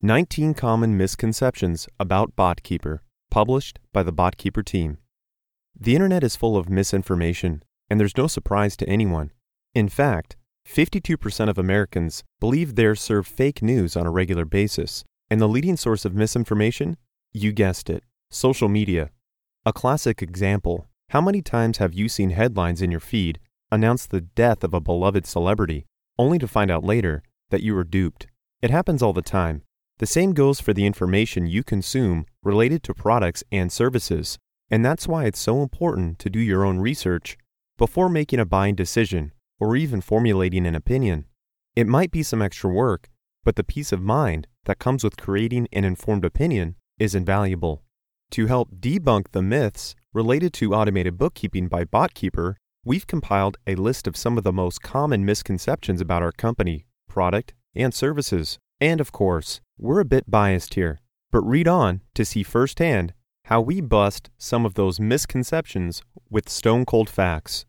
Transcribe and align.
19 0.00 0.54
Common 0.54 0.96
Misconceptions 0.96 1.88
About 1.98 2.36
BotKeeper, 2.36 3.00
published 3.32 3.80
by 3.92 4.04
the 4.04 4.12
BotKeeper 4.12 4.64
team. 4.64 4.98
The 5.74 5.96
internet 5.96 6.22
is 6.22 6.36
full 6.36 6.56
of 6.56 6.68
misinformation, 6.68 7.64
and 7.90 7.98
there's 7.98 8.16
no 8.16 8.28
surprise 8.28 8.76
to 8.76 8.88
anyone. 8.88 9.32
In 9.74 9.88
fact, 9.88 10.36
52% 10.68 11.48
of 11.48 11.58
Americans 11.58 12.22
believe 12.38 12.76
they're 12.76 12.94
served 12.94 13.26
fake 13.26 13.60
news 13.60 13.96
on 13.96 14.06
a 14.06 14.10
regular 14.12 14.44
basis, 14.44 15.02
and 15.28 15.40
the 15.40 15.48
leading 15.48 15.76
source 15.76 16.04
of 16.04 16.14
misinformation? 16.14 16.96
You 17.32 17.50
guessed 17.50 17.90
it, 17.90 18.04
social 18.30 18.68
media. 18.68 19.10
A 19.66 19.72
classic 19.72 20.22
example 20.22 20.86
how 21.08 21.20
many 21.20 21.42
times 21.42 21.78
have 21.78 21.92
you 21.92 22.08
seen 22.08 22.30
headlines 22.30 22.80
in 22.80 22.92
your 22.92 23.00
feed 23.00 23.40
announce 23.72 24.06
the 24.06 24.20
death 24.20 24.62
of 24.62 24.74
a 24.74 24.80
beloved 24.80 25.26
celebrity, 25.26 25.86
only 26.16 26.38
to 26.38 26.46
find 26.46 26.70
out 26.70 26.84
later 26.84 27.24
that 27.50 27.64
you 27.64 27.74
were 27.74 27.82
duped? 27.82 28.28
It 28.62 28.70
happens 28.70 29.02
all 29.02 29.12
the 29.12 29.22
time 29.22 29.62
the 29.98 30.06
same 30.06 30.32
goes 30.32 30.60
for 30.60 30.72
the 30.72 30.86
information 30.86 31.46
you 31.46 31.62
consume 31.62 32.26
related 32.42 32.82
to 32.84 32.94
products 32.94 33.42
and 33.50 33.70
services, 33.70 34.38
and 34.70 34.84
that's 34.84 35.08
why 35.08 35.24
it's 35.24 35.40
so 35.40 35.62
important 35.62 36.18
to 36.20 36.30
do 36.30 36.38
your 36.40 36.64
own 36.64 36.78
research 36.78 37.36
before 37.76 38.08
making 38.08 38.38
a 38.38 38.46
buying 38.46 38.74
decision 38.74 39.32
or 39.58 39.76
even 39.76 40.00
formulating 40.00 40.66
an 40.66 40.74
opinion. 40.74 41.24
It 41.74 41.86
might 41.86 42.10
be 42.10 42.22
some 42.22 42.42
extra 42.42 42.70
work, 42.70 43.08
but 43.44 43.56
the 43.56 43.64
peace 43.64 43.92
of 43.92 44.02
mind 44.02 44.46
that 44.64 44.78
comes 44.78 45.02
with 45.02 45.16
creating 45.16 45.68
an 45.72 45.84
informed 45.84 46.24
opinion 46.24 46.76
is 46.98 47.14
invaluable. 47.14 47.82
To 48.32 48.46
help 48.46 48.70
debunk 48.80 49.32
the 49.32 49.42
myths 49.42 49.94
related 50.12 50.52
to 50.54 50.74
automated 50.74 51.16
bookkeeping 51.16 51.68
by 51.68 51.84
BotKeeper, 51.84 52.54
we've 52.84 53.06
compiled 53.06 53.56
a 53.66 53.74
list 53.74 54.06
of 54.06 54.16
some 54.16 54.36
of 54.36 54.44
the 54.44 54.52
most 54.52 54.82
common 54.82 55.24
misconceptions 55.24 56.00
about 56.00 56.22
our 56.22 56.32
company, 56.32 56.86
product, 57.08 57.54
and 57.74 57.94
services. 57.94 58.58
And 58.80 59.00
of 59.00 59.12
course, 59.12 59.60
we're 59.78 60.00
a 60.00 60.04
bit 60.04 60.30
biased 60.30 60.74
here, 60.74 60.98
but 61.30 61.40
read 61.42 61.68
on 61.68 62.00
to 62.14 62.24
see 62.24 62.42
firsthand 62.42 63.14
how 63.44 63.60
we 63.60 63.80
bust 63.80 64.28
some 64.36 64.66
of 64.66 64.74
those 64.74 65.00
misconceptions 65.00 66.02
with 66.28 66.48
stone 66.48 66.84
cold 66.84 67.08
facts. 67.08 67.64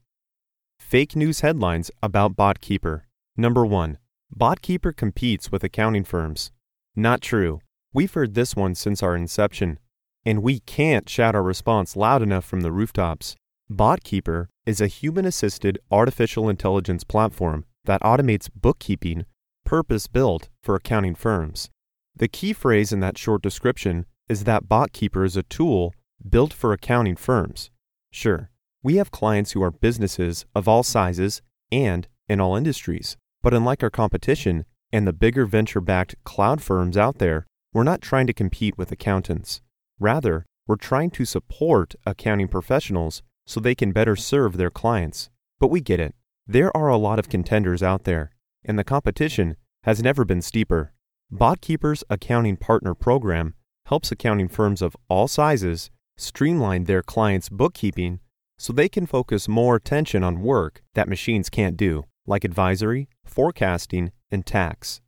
Fake 0.80 1.15
news 1.15 1.41
headlines 1.41 1.91
about 2.02 2.35
BotKeeper. 2.35 3.02
Number 3.37 3.65
1. 3.65 3.97
BotKeeper 4.35 4.95
competes 4.95 5.52
with 5.52 5.63
accounting 5.63 6.03
firms. 6.03 6.52
Not 6.95 7.21
true. 7.21 7.61
We've 7.93 8.13
heard 8.13 8.33
this 8.33 8.55
one 8.55 8.75
since 8.75 9.02
our 9.02 9.15
inception, 9.15 9.80
and 10.25 10.43
we 10.43 10.59
can't 10.59 11.07
shout 11.07 11.35
our 11.35 11.43
response 11.43 11.95
loud 11.95 12.21
enough 12.21 12.43
from 12.43 12.61
the 12.61 12.71
rooftops. 12.71 13.35
BotKeeper 13.71 14.47
is 14.65 14.81
a 14.81 14.87
human 14.87 15.25
assisted 15.25 15.80
artificial 15.91 16.49
intelligence 16.49 17.03
platform 17.03 17.65
that 17.85 18.02
automates 18.02 18.49
bookkeeping 18.53 19.25
purpose 19.63 20.07
built 20.07 20.49
for 20.63 20.75
accounting 20.75 21.13
firms. 21.15 21.69
The 22.15 22.27
key 22.27 22.53
phrase 22.53 22.91
in 22.91 22.99
that 22.99 23.17
short 23.17 23.41
description 23.41 24.05
is 24.27 24.43
that 24.43 24.67
BotKeeper 24.67 25.25
is 25.25 25.38
a 25.38 25.43
tool 25.43 25.93
built 26.27 26.53
for 26.53 26.73
accounting 26.73 27.15
firms. 27.15 27.71
Sure, 28.11 28.49
we 28.83 28.95
have 28.95 29.11
clients 29.11 29.52
who 29.52 29.63
are 29.63 29.71
businesses 29.71 30.45
of 30.55 30.67
all 30.67 30.83
sizes 30.83 31.41
and 31.71 32.07
in 32.27 32.39
all 32.39 32.55
industries, 32.55 33.17
but 33.41 33.53
unlike 33.53 33.83
our 33.83 33.89
competition 33.89 34.65
and 34.91 35.07
the 35.07 35.13
bigger 35.13 35.45
venture 35.45 35.81
backed 35.81 36.15
cloud 36.23 36.61
firms 36.61 36.97
out 36.97 37.19
there, 37.19 37.45
we're 37.73 37.83
not 37.83 38.02
trying 38.02 38.27
to 38.27 38.33
compete 38.33 38.77
with 38.77 38.91
accountants. 38.91 39.61
Rather, 39.99 40.45
we're 40.67 40.75
trying 40.75 41.11
to 41.11 41.25
support 41.25 41.95
accounting 42.05 42.47
professionals 42.47 43.21
so 43.45 43.59
they 43.59 43.75
can 43.75 43.91
better 43.91 44.15
serve 44.15 44.57
their 44.57 44.69
clients. 44.69 45.30
But 45.59 45.69
we 45.69 45.81
get 45.81 45.99
it. 45.99 46.15
There 46.47 46.75
are 46.75 46.89
a 46.89 46.97
lot 46.97 47.19
of 47.19 47.30
contenders 47.30 47.83
out 47.83 48.03
there, 48.03 48.31
and 48.63 48.77
the 48.77 48.83
competition 48.83 49.55
has 49.83 50.02
never 50.02 50.25
been 50.25 50.41
steeper. 50.41 50.93
BotKeeper's 51.33 52.03
Accounting 52.09 52.58
Partner 52.58 52.94
Program 52.94 53.53
helps 53.85 54.11
accounting 54.11 54.47
firms 54.47 54.81
of 54.81 54.95
all 55.08 55.27
sizes 55.27 55.89
streamline 56.17 56.86
their 56.86 57.02
clients' 57.02 57.49
bookkeeping 57.49 58.19
so 58.58 58.73
they 58.73 58.89
can 58.89 59.05
focus 59.05 59.47
more 59.47 59.75
attention 59.75 60.23
on 60.23 60.42
work 60.42 60.81
that 60.95 61.08
machines 61.08 61.49
can't 61.49 61.77
do, 61.77 62.03
like 62.26 62.43
advisory, 62.43 63.08
forecasting, 63.23 64.11
and 64.31 64.45
tax. 64.45 65.02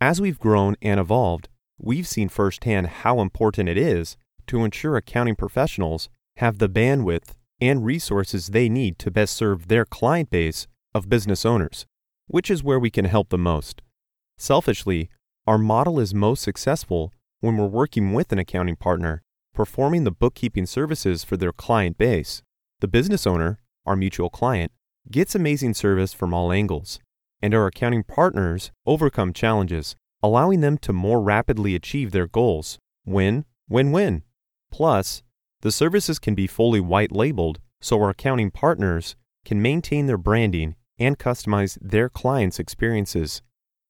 As 0.00 0.20
we've 0.20 0.38
grown 0.38 0.76
and 0.82 0.98
evolved, 0.98 1.48
we've 1.78 2.08
seen 2.08 2.28
firsthand 2.28 2.86
how 2.86 3.20
important 3.20 3.68
it 3.68 3.78
is 3.78 4.16
to 4.46 4.64
ensure 4.64 4.96
accounting 4.96 5.36
professionals 5.36 6.08
have 6.38 6.58
the 6.58 6.68
bandwidth 6.68 7.34
and 7.60 7.84
resources 7.84 8.48
they 8.48 8.68
need 8.68 8.98
to 8.98 9.10
best 9.10 9.36
serve 9.36 9.68
their 9.68 9.84
client 9.84 10.30
base 10.30 10.66
of 10.94 11.08
business 11.08 11.44
owners 11.44 11.86
which 12.28 12.50
is 12.50 12.62
where 12.62 12.78
we 12.78 12.90
can 12.90 13.06
help 13.06 13.30
the 13.30 13.38
most. 13.38 13.82
Selfishly, 14.36 15.10
our 15.48 15.56
model 15.56 15.98
is 15.98 16.12
most 16.12 16.42
successful 16.42 17.10
when 17.40 17.56
we're 17.56 17.66
working 17.66 18.12
with 18.12 18.30
an 18.32 18.38
accounting 18.38 18.76
partner, 18.76 19.22
performing 19.54 20.04
the 20.04 20.10
bookkeeping 20.10 20.66
services 20.66 21.24
for 21.24 21.38
their 21.38 21.52
client 21.52 21.96
base. 21.96 22.42
The 22.80 22.86
business 22.86 23.26
owner, 23.26 23.58
our 23.86 23.96
mutual 23.96 24.28
client, 24.28 24.72
gets 25.10 25.34
amazing 25.34 25.72
service 25.72 26.12
from 26.12 26.34
all 26.34 26.52
angles, 26.52 27.00
and 27.40 27.54
our 27.54 27.66
accounting 27.66 28.04
partners 28.04 28.72
overcome 28.84 29.32
challenges, 29.32 29.96
allowing 30.22 30.60
them 30.60 30.76
to 30.76 30.92
more 30.92 31.22
rapidly 31.22 31.74
achieve 31.74 32.10
their 32.10 32.26
goals. 32.26 32.78
Win, 33.06 33.46
win, 33.70 33.90
win. 33.90 34.24
Plus, 34.70 35.22
the 35.62 35.72
services 35.72 36.18
can 36.18 36.34
be 36.34 36.46
fully 36.46 36.80
white 36.80 37.10
labeled 37.10 37.58
so 37.80 37.98
our 38.02 38.10
accounting 38.10 38.50
partners 38.50 39.16
can 39.46 39.62
maintain 39.62 40.08
their 40.08 40.18
branding 40.18 40.76
and 40.98 41.18
customize 41.18 41.78
their 41.80 42.10
clients' 42.10 42.58
experiences. 42.58 43.40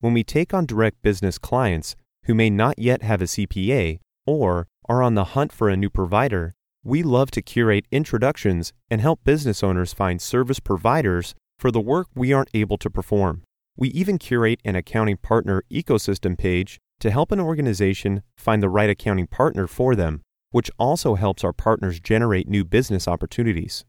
When 0.01 0.13
we 0.13 0.23
take 0.23 0.53
on 0.53 0.65
direct 0.65 1.01
business 1.01 1.37
clients 1.37 1.97
who 2.23 2.33
may 2.33 2.49
not 2.49 2.79
yet 2.79 3.03
have 3.03 3.21
a 3.21 3.25
CPA 3.25 3.99
or 4.25 4.65
are 4.87 5.03
on 5.03 5.15
the 5.15 5.35
hunt 5.35 5.51
for 5.51 5.67
a 5.67 5.75
new 5.75 5.89
provider, 5.89 6.53
we 6.85 7.03
love 7.03 7.31
to 7.31 7.41
curate 7.41 7.85
introductions 7.91 8.71
and 8.89 9.01
help 9.01 9.25
business 9.25 9.61
owners 9.61 9.91
find 9.91 10.21
service 10.21 10.61
providers 10.61 11.35
for 11.57 11.69
the 11.69 11.81
work 11.81 12.07
we 12.15 12.31
aren't 12.31 12.49
able 12.53 12.77
to 12.77 12.89
perform. 12.89 13.43
We 13.75 13.89
even 13.89 14.17
curate 14.17 14.61
an 14.63 14.77
accounting 14.77 15.17
partner 15.17 15.63
ecosystem 15.69 16.37
page 16.37 16.79
to 17.01 17.11
help 17.11 17.33
an 17.33 17.41
organization 17.41 18.23
find 18.37 18.63
the 18.63 18.69
right 18.69 18.89
accounting 18.89 19.27
partner 19.27 19.67
for 19.67 19.95
them, 19.95 20.21
which 20.51 20.71
also 20.79 21.15
helps 21.15 21.43
our 21.43 21.53
partners 21.53 21.99
generate 21.99 22.47
new 22.47 22.63
business 22.63 23.05
opportunities. 23.05 23.83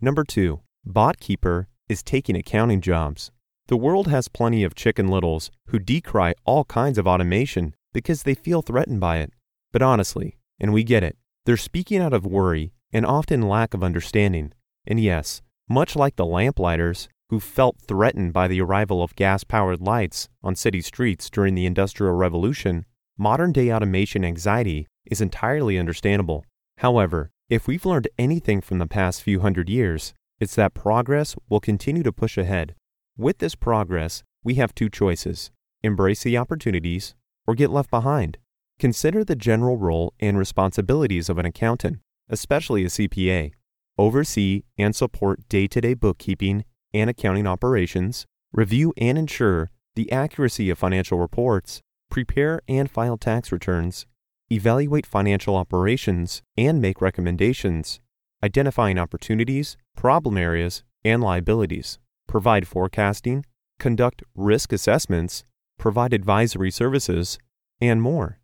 Number 0.00 0.22
two, 0.22 0.60
BotKeeper 0.86 1.66
is 1.88 2.04
taking 2.04 2.36
accounting 2.36 2.80
jobs. 2.80 3.32
The 3.68 3.76
world 3.76 4.08
has 4.08 4.28
plenty 4.28 4.64
of 4.64 4.74
chicken 4.74 5.08
littles 5.08 5.50
who 5.68 5.78
decry 5.78 6.34
all 6.44 6.64
kinds 6.64 6.98
of 6.98 7.06
automation 7.06 7.74
because 7.92 8.24
they 8.24 8.34
feel 8.34 8.62
threatened 8.62 9.00
by 9.00 9.18
it. 9.18 9.32
But 9.72 9.82
honestly, 9.82 10.36
and 10.58 10.72
we 10.72 10.84
get 10.84 11.02
it, 11.02 11.16
they're 11.46 11.56
speaking 11.56 12.00
out 12.00 12.12
of 12.12 12.26
worry 12.26 12.72
and 12.92 13.06
often 13.06 13.48
lack 13.48 13.72
of 13.72 13.82
understanding. 13.82 14.52
And 14.86 15.00
yes, 15.00 15.42
much 15.68 15.96
like 15.96 16.16
the 16.16 16.26
lamplighters 16.26 17.08
who 17.30 17.40
felt 17.40 17.80
threatened 17.80 18.32
by 18.32 18.48
the 18.48 18.60
arrival 18.60 19.02
of 19.02 19.16
gas 19.16 19.44
powered 19.44 19.80
lights 19.80 20.28
on 20.42 20.54
city 20.54 20.82
streets 20.82 21.30
during 21.30 21.54
the 21.54 21.64
Industrial 21.64 22.12
Revolution, 22.12 22.84
modern 23.16 23.52
day 23.52 23.72
automation 23.72 24.24
anxiety 24.24 24.86
is 25.06 25.20
entirely 25.20 25.78
understandable. 25.78 26.44
However, 26.78 27.30
if 27.48 27.66
we've 27.66 27.86
learned 27.86 28.08
anything 28.18 28.60
from 28.60 28.78
the 28.78 28.86
past 28.86 29.22
few 29.22 29.40
hundred 29.40 29.70
years, 29.70 30.12
it's 30.40 30.54
that 30.56 30.74
progress 30.74 31.36
will 31.48 31.60
continue 31.60 32.02
to 32.02 32.12
push 32.12 32.36
ahead. 32.36 32.74
With 33.16 33.38
this 33.38 33.54
progress, 33.54 34.22
we 34.42 34.54
have 34.54 34.74
two 34.74 34.88
choices 34.88 35.50
embrace 35.82 36.22
the 36.22 36.38
opportunities 36.38 37.14
or 37.46 37.54
get 37.54 37.70
left 37.70 37.90
behind. 37.90 38.38
Consider 38.78 39.24
the 39.24 39.36
general 39.36 39.76
role 39.76 40.14
and 40.20 40.38
responsibilities 40.38 41.28
of 41.28 41.38
an 41.38 41.44
accountant, 41.44 41.98
especially 42.28 42.84
a 42.84 42.88
CPA. 42.88 43.52
Oversee 43.98 44.62
and 44.78 44.96
support 44.96 45.46
day 45.48 45.66
to 45.66 45.80
day 45.80 45.94
bookkeeping 45.94 46.64
and 46.94 47.10
accounting 47.10 47.46
operations, 47.46 48.26
review 48.52 48.94
and 48.96 49.18
ensure 49.18 49.70
the 49.94 50.10
accuracy 50.10 50.70
of 50.70 50.78
financial 50.78 51.18
reports, 51.18 51.82
prepare 52.10 52.60
and 52.66 52.90
file 52.90 53.18
tax 53.18 53.52
returns, 53.52 54.06
evaluate 54.50 55.06
financial 55.06 55.56
operations, 55.56 56.42
and 56.56 56.80
make 56.80 57.00
recommendations, 57.02 58.00
identifying 58.42 58.98
opportunities, 58.98 59.76
problem 59.96 60.38
areas, 60.38 60.82
and 61.04 61.22
liabilities, 61.22 61.98
provide 62.32 62.66
forecasting, 62.66 63.44
conduct 63.78 64.22
risk 64.34 64.72
assessments, 64.72 65.44
provide 65.78 66.14
advisory 66.14 66.70
services, 66.70 67.38
and 67.78 68.00
more. 68.00 68.38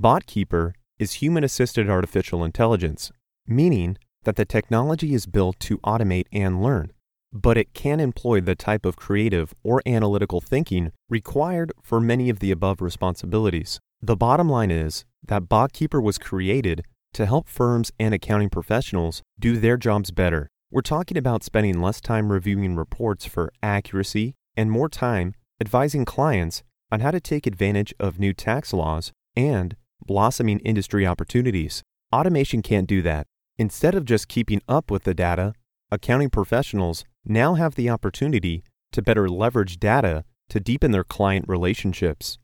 BotKeeper 0.00 0.72
is 0.98 1.20
human 1.20 1.44
assisted 1.44 1.90
artificial 1.90 2.42
intelligence, 2.42 3.12
meaning 3.46 3.98
that 4.24 4.36
the 4.36 4.46
technology 4.46 5.12
is 5.12 5.26
built 5.26 5.60
to 5.60 5.76
automate 5.80 6.24
and 6.32 6.62
learn, 6.62 6.90
but 7.34 7.58
it 7.58 7.74
can 7.74 8.00
employ 8.00 8.40
the 8.40 8.54
type 8.54 8.86
of 8.86 8.96
creative 8.96 9.52
or 9.62 9.82
analytical 9.84 10.40
thinking 10.40 10.90
required 11.10 11.72
for 11.82 12.00
many 12.00 12.30
of 12.30 12.38
the 12.38 12.50
above 12.50 12.80
responsibilities. 12.80 13.78
The 14.00 14.16
bottom 14.16 14.48
line 14.48 14.70
is 14.70 15.04
that 15.28 15.50
BotKeeper 15.50 16.02
was 16.02 16.16
created 16.16 16.82
to 17.12 17.26
help 17.26 17.46
firms 17.46 17.92
and 17.98 18.14
accounting 18.14 18.48
professionals 18.48 19.20
do 19.38 19.58
their 19.58 19.76
jobs 19.76 20.10
better. 20.10 20.48
We're 20.68 20.82
talking 20.82 21.16
about 21.16 21.44
spending 21.44 21.80
less 21.80 22.00
time 22.00 22.32
reviewing 22.32 22.74
reports 22.74 23.24
for 23.24 23.52
accuracy 23.62 24.34
and 24.56 24.68
more 24.68 24.88
time 24.88 25.34
advising 25.60 26.04
clients 26.04 26.64
on 26.90 26.98
how 26.98 27.12
to 27.12 27.20
take 27.20 27.46
advantage 27.46 27.94
of 28.00 28.18
new 28.18 28.32
tax 28.32 28.72
laws 28.72 29.12
and 29.36 29.76
blossoming 30.04 30.58
industry 30.60 31.06
opportunities. 31.06 31.84
Automation 32.12 32.62
can't 32.62 32.88
do 32.88 33.00
that. 33.02 33.28
Instead 33.56 33.94
of 33.94 34.04
just 34.04 34.26
keeping 34.26 34.60
up 34.68 34.90
with 34.90 35.04
the 35.04 35.14
data, 35.14 35.54
accounting 35.92 36.30
professionals 36.30 37.04
now 37.24 37.54
have 37.54 37.76
the 37.76 37.88
opportunity 37.88 38.64
to 38.90 39.00
better 39.00 39.28
leverage 39.28 39.78
data 39.78 40.24
to 40.48 40.58
deepen 40.58 40.90
their 40.90 41.04
client 41.04 41.44
relationships. 41.48 42.38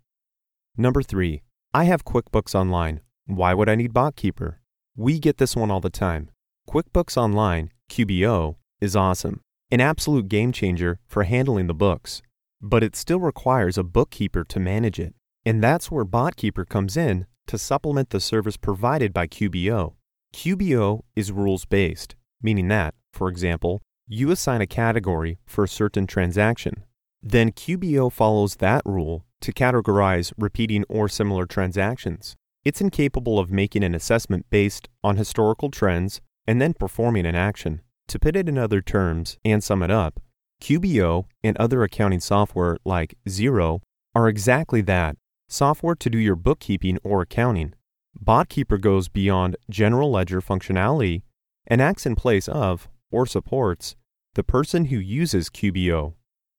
Number 0.76 1.02
three, 1.02 1.42
I 1.74 1.84
have 1.84 2.04
QuickBooks 2.04 2.54
Online. 2.54 3.00
Why 3.26 3.52
would 3.52 3.69
I 3.69 3.74
need 3.74 3.92
BotKeeper? 3.92 4.58
We 4.96 5.19
get 5.19 5.38
this 5.38 5.56
one 5.56 5.72
all 5.72 5.80
the 5.80 5.90
time. 5.90 6.30
QuickBooks 6.69 7.16
Online, 7.16 7.70
QBO, 7.92 8.56
is 8.80 8.96
awesome, 8.96 9.42
an 9.70 9.82
absolute 9.82 10.26
game 10.26 10.50
changer 10.50 10.98
for 11.06 11.24
handling 11.24 11.66
the 11.66 11.74
books. 11.74 12.22
But 12.58 12.82
it 12.82 12.96
still 12.96 13.20
requires 13.20 13.76
a 13.76 13.82
bookkeeper 13.82 14.44
to 14.44 14.58
manage 14.58 14.98
it. 14.98 15.14
And 15.44 15.62
that's 15.62 15.90
where 15.90 16.06
BotKeeper 16.06 16.66
comes 16.66 16.96
in 16.96 17.26
to 17.48 17.58
supplement 17.58 18.08
the 18.08 18.18
service 18.18 18.56
provided 18.56 19.12
by 19.12 19.26
QBO. 19.26 19.92
QBO 20.34 21.02
is 21.14 21.32
rules 21.32 21.66
based, 21.66 22.16
meaning 22.40 22.68
that, 22.68 22.94
for 23.12 23.28
example, 23.28 23.82
you 24.06 24.30
assign 24.30 24.62
a 24.62 24.66
category 24.66 25.38
for 25.44 25.64
a 25.64 25.68
certain 25.68 26.06
transaction. 26.06 26.84
Then 27.22 27.52
QBO 27.52 28.10
follows 28.10 28.56
that 28.56 28.80
rule 28.86 29.26
to 29.42 29.52
categorize 29.52 30.32
repeating 30.38 30.86
or 30.88 31.10
similar 31.10 31.44
transactions. 31.44 32.36
It's 32.64 32.80
incapable 32.80 33.38
of 33.38 33.50
making 33.50 33.84
an 33.84 33.94
assessment 33.94 34.46
based 34.48 34.88
on 35.04 35.18
historical 35.18 35.70
trends 35.70 36.22
and 36.46 36.60
then 36.60 36.74
performing 36.74 37.26
an 37.26 37.34
action. 37.34 37.80
To 38.08 38.18
put 38.18 38.36
it 38.36 38.48
in 38.48 38.58
other 38.58 38.80
terms 38.80 39.38
and 39.44 39.62
sum 39.62 39.82
it 39.82 39.90
up, 39.90 40.20
QBO 40.60 41.24
and 41.42 41.56
other 41.56 41.82
accounting 41.82 42.20
software 42.20 42.76
like 42.84 43.16
Xero 43.28 43.80
are 44.14 44.28
exactly 44.28 44.80
that 44.82 45.16
software 45.48 45.94
to 45.94 46.10
do 46.10 46.18
your 46.18 46.36
bookkeeping 46.36 46.98
or 47.02 47.22
accounting. 47.22 47.74
BotKeeper 48.22 48.80
goes 48.80 49.08
beyond 49.08 49.56
general 49.70 50.10
ledger 50.10 50.40
functionality 50.40 51.22
and 51.66 51.80
acts 51.80 52.06
in 52.06 52.14
place 52.14 52.48
of, 52.48 52.88
or 53.10 53.26
supports, 53.26 53.96
the 54.34 54.42
person 54.42 54.86
who 54.86 54.96
uses 54.96 55.50
QBO. 55.50 56.14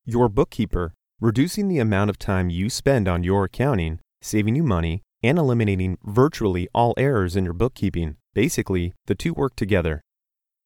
Your 0.05 0.29
bookkeeper, 0.29 0.93
reducing 1.19 1.67
the 1.67 1.79
amount 1.79 2.09
of 2.09 2.19
time 2.19 2.49
you 2.49 2.69
spend 2.69 3.07
on 3.07 3.23
your 3.23 3.45
accounting, 3.45 3.99
saving 4.21 4.55
you 4.55 4.63
money, 4.63 5.01
and 5.23 5.39
eliminating 5.39 5.97
virtually 6.03 6.67
all 6.73 6.93
errors 6.97 7.35
in 7.35 7.45
your 7.45 7.53
bookkeeping. 7.53 8.17
Basically, 8.33 8.93
the 9.05 9.15
two 9.15 9.33
work 9.33 9.55
together. 9.55 10.01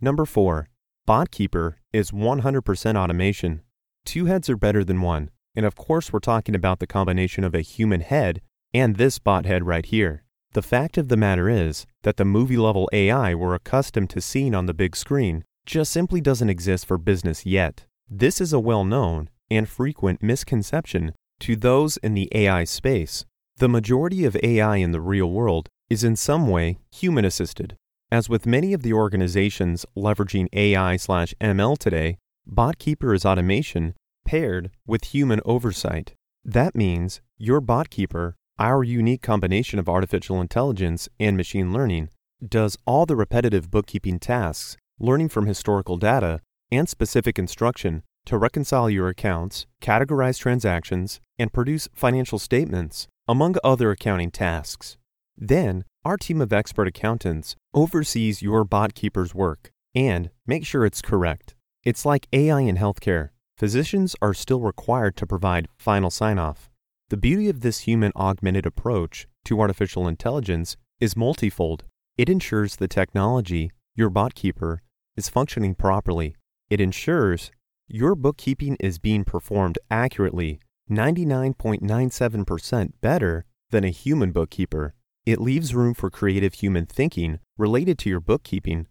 Number 0.01 0.25
4. 0.25 0.68
BotKeeper 1.07 1.75
is 1.94 2.12
100% 2.12 2.95
automation. 2.98 3.62
Two 4.04 4.25
heads 4.25 4.50
are 4.50 4.57
better 4.57 4.83
than 4.83 5.01
one, 5.01 5.30
and 5.56 5.65
of 5.65 5.75
course, 5.75 6.12
we're 6.12 6.19
talking 6.19 6.56
about 6.56 6.80
the 6.80 6.88
combination 6.88 7.44
of 7.44 7.56
a 7.56 7.62
human 7.62 8.01
head 8.01 8.42
and 8.74 8.95
this 8.95 9.19
bot 9.19 9.45
head 9.45 9.65
right 9.65 9.86
here. 9.86 10.24
The 10.54 10.62
fact 10.62 10.98
of 10.98 11.07
the 11.07 11.18
matter 11.18 11.50
is 11.50 11.86
that 12.04 12.18
the 12.18 12.25
movie 12.25 12.57
level 12.57 12.89
AI 12.92 13.36
we're 13.36 13.54
accustomed 13.54 14.09
to 14.12 14.21
seeing 14.21 14.56
on 14.56 14.65
the 14.65 14.74
big 14.74 14.95
screen 14.95 15.44
just 15.65 15.92
simply 15.92 16.21
doesn't 16.21 16.50
exist 16.50 16.86
for 16.86 16.98
business 16.98 17.45
yet. 17.45 17.86
This 18.09 18.39
is 18.39 18.54
a 18.54 18.59
well 18.59 18.83
known 18.83 19.30
and 19.51 19.68
frequent 19.68 20.24
misconception 20.24 21.13
to 21.42 21.56
those 21.56 21.98
in 21.98 22.13
the 22.13 22.30
AI 22.33 22.63
space. 22.63 23.25
The 23.59 23.68
majority 23.68 24.24
of 24.24 24.38
AI 24.44 24.75
in 24.75 24.92
the 24.92 25.01
real 25.01 25.31
world 25.31 25.68
is 25.89 26.04
in 26.04 26.15
some 26.15 26.48
way 26.48 26.77
human 26.92 27.25
assisted. 27.25 27.75
As 28.12 28.30
with 28.30 28.45
many 28.45 28.71
of 28.71 28.83
the 28.83 28.94
organizations 28.94 29.83
leveraging 29.98 30.48
AI 30.54 30.95
slash 30.98 31.33
ML 31.42 31.75
today, 31.80 32.19
BotKeeper 32.48 33.15
is 33.15 33.25
automation 33.25 33.95
paired 34.27 34.69
with 34.86 35.06
human 35.06 35.42
oversight. 35.44 36.13
That 36.45 36.75
means 36.75 37.21
your 37.39 37.59
BotKeeper, 37.59 38.33
our 38.59 38.83
unique 38.83 39.24
combination 39.24 39.80
of 39.80 39.89
artificial 39.89 40.39
intelligence 40.39 41.09
and 41.19 41.36
machine 41.36 41.74
learning, 41.74 42.09
does 42.48 42.77
all 42.86 43.07
the 43.07 43.15
repetitive 43.15 43.71
bookkeeping 43.71 44.19
tasks, 44.19 44.77
learning 45.00 45.30
from 45.30 45.48
historical 45.48 45.98
data 45.98 46.42
and 46.71 46.88
specific 46.88 47.39
instruction 47.39 48.04
to 48.27 48.38
reconcile 48.38 48.89
your 48.89 49.07
accounts, 49.07 49.65
categorize 49.81 50.38
transactions, 50.38 51.19
and 51.39 51.51
produce 51.51 51.88
financial 51.94 52.39
statements, 52.39 53.07
among 53.27 53.56
other 53.63 53.91
accounting 53.91 54.31
tasks. 54.31 54.97
Then, 55.38 55.85
our 56.03 56.18
team 56.18 56.41
of 56.41 56.53
expert 56.53 56.88
accountants 56.88 57.56
oversees 57.74 58.41
your 58.41 58.65
BotKeeper's 58.65 59.33
work 59.33 59.71
and 59.95 60.29
make 60.45 60.65
sure 60.65 60.85
it's 60.85 61.01
correct. 61.01 61.56
It's 61.83 62.06
like 62.06 62.27
AI 62.33 62.62
in 62.62 62.77
healthcare. 62.77 63.29
Physicians 63.57 64.15
are 64.21 64.33
still 64.33 64.59
required 64.59 65.15
to 65.18 65.25
provide 65.25 65.69
final 65.77 66.09
sign 66.09 66.38
off. 66.38 66.69
The 67.09 67.18
beauty 67.18 67.47
of 67.47 67.62
this 67.62 67.80
human 67.80 68.12
augmented 68.15 68.65
approach 68.65 69.25
to 69.45 69.62
artificial 69.62 70.07
intelligence 70.07 70.75
is 71.00 71.15
multifold. 71.15 71.85
It 72.18 72.27
ensures 72.30 72.75
the 72.75 72.89
technology, 72.89 73.71
your 73.95 74.09
BotKeeper, 74.09 74.80
is 75.15 75.30
functioning 75.30 75.75
properly. 75.75 76.35
It 76.69 76.81
ensures 76.81 77.51
your 77.89 78.15
bookkeeping 78.15 78.75
is 78.81 78.99
being 78.99 79.23
performed 79.23 79.79
accurately, 79.89 80.59
99.97% 80.91 82.91
better 82.99 83.45
than 83.69 83.85
a 83.85 83.89
human 83.89 84.33
bookkeeper. 84.33 84.93
It 85.25 85.39
leaves 85.39 85.73
room 85.73 85.93
for 85.93 86.09
creative 86.09 86.55
human 86.55 86.85
thinking 86.85 87.39
related 87.57 87.97
to 87.99 88.09
your 88.09 88.19
bookkeeping. 88.19 88.87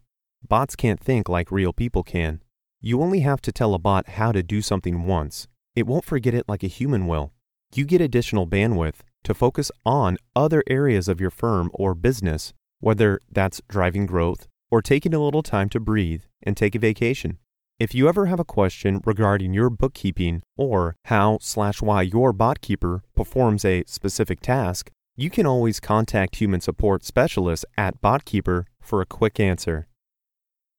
Bots 0.47 0.75
can't 0.75 0.99
think 0.99 1.29
like 1.29 1.51
real 1.51 1.73
people 1.73 2.01
can. 2.01 2.41
You 2.81 3.01
only 3.01 3.19
have 3.19 3.41
to 3.41 3.51
tell 3.51 3.75
a 3.75 3.79
bot 3.79 4.09
how 4.09 4.31
to 4.31 4.41
do 4.41 4.63
something 4.63 5.05
once. 5.05 5.47
It 5.75 5.85
won't 5.85 6.05
forget 6.05 6.33
it 6.33 6.45
like 6.47 6.63
a 6.63 6.67
human 6.67 7.05
will. 7.05 7.33
You 7.75 7.85
get 7.85 8.01
additional 8.01 8.47
bandwidth 8.47 9.01
to 9.25 9.35
focus 9.35 9.71
on 9.85 10.17
other 10.35 10.63
areas 10.67 11.07
of 11.07 11.21
your 11.21 11.31
firm 11.31 11.69
or 11.73 11.93
business, 11.93 12.51
whether 12.79 13.19
that's 13.31 13.61
driving 13.67 14.07
growth 14.07 14.47
or 14.71 14.81
taking 14.81 15.13
a 15.13 15.19
little 15.19 15.43
time 15.43 15.69
to 15.69 15.79
breathe 15.79 16.23
and 16.41 16.57
take 16.57 16.73
a 16.73 16.79
vacation. 16.79 17.37
If 17.79 17.93
you 17.93 18.09
ever 18.09 18.25
have 18.25 18.39
a 18.39 18.43
question 18.43 19.01
regarding 19.05 19.53
your 19.53 19.69
bookkeeping 19.69 20.41
or 20.57 20.95
how 21.05 21.37
slash 21.41 21.79
why 21.79 22.01
your 22.01 22.33
BotKeeper 22.33 23.01
performs 23.15 23.63
a 23.63 23.83
specific 23.85 24.39
task, 24.39 24.89
you 25.15 25.29
can 25.29 25.45
always 25.45 25.79
contact 25.79 26.37
human 26.37 26.59
support 26.59 27.05
specialists 27.05 27.65
at 27.77 28.01
BotKeeper 28.01 28.63
for 28.81 28.99
a 28.99 29.05
quick 29.05 29.39
answer. 29.39 29.87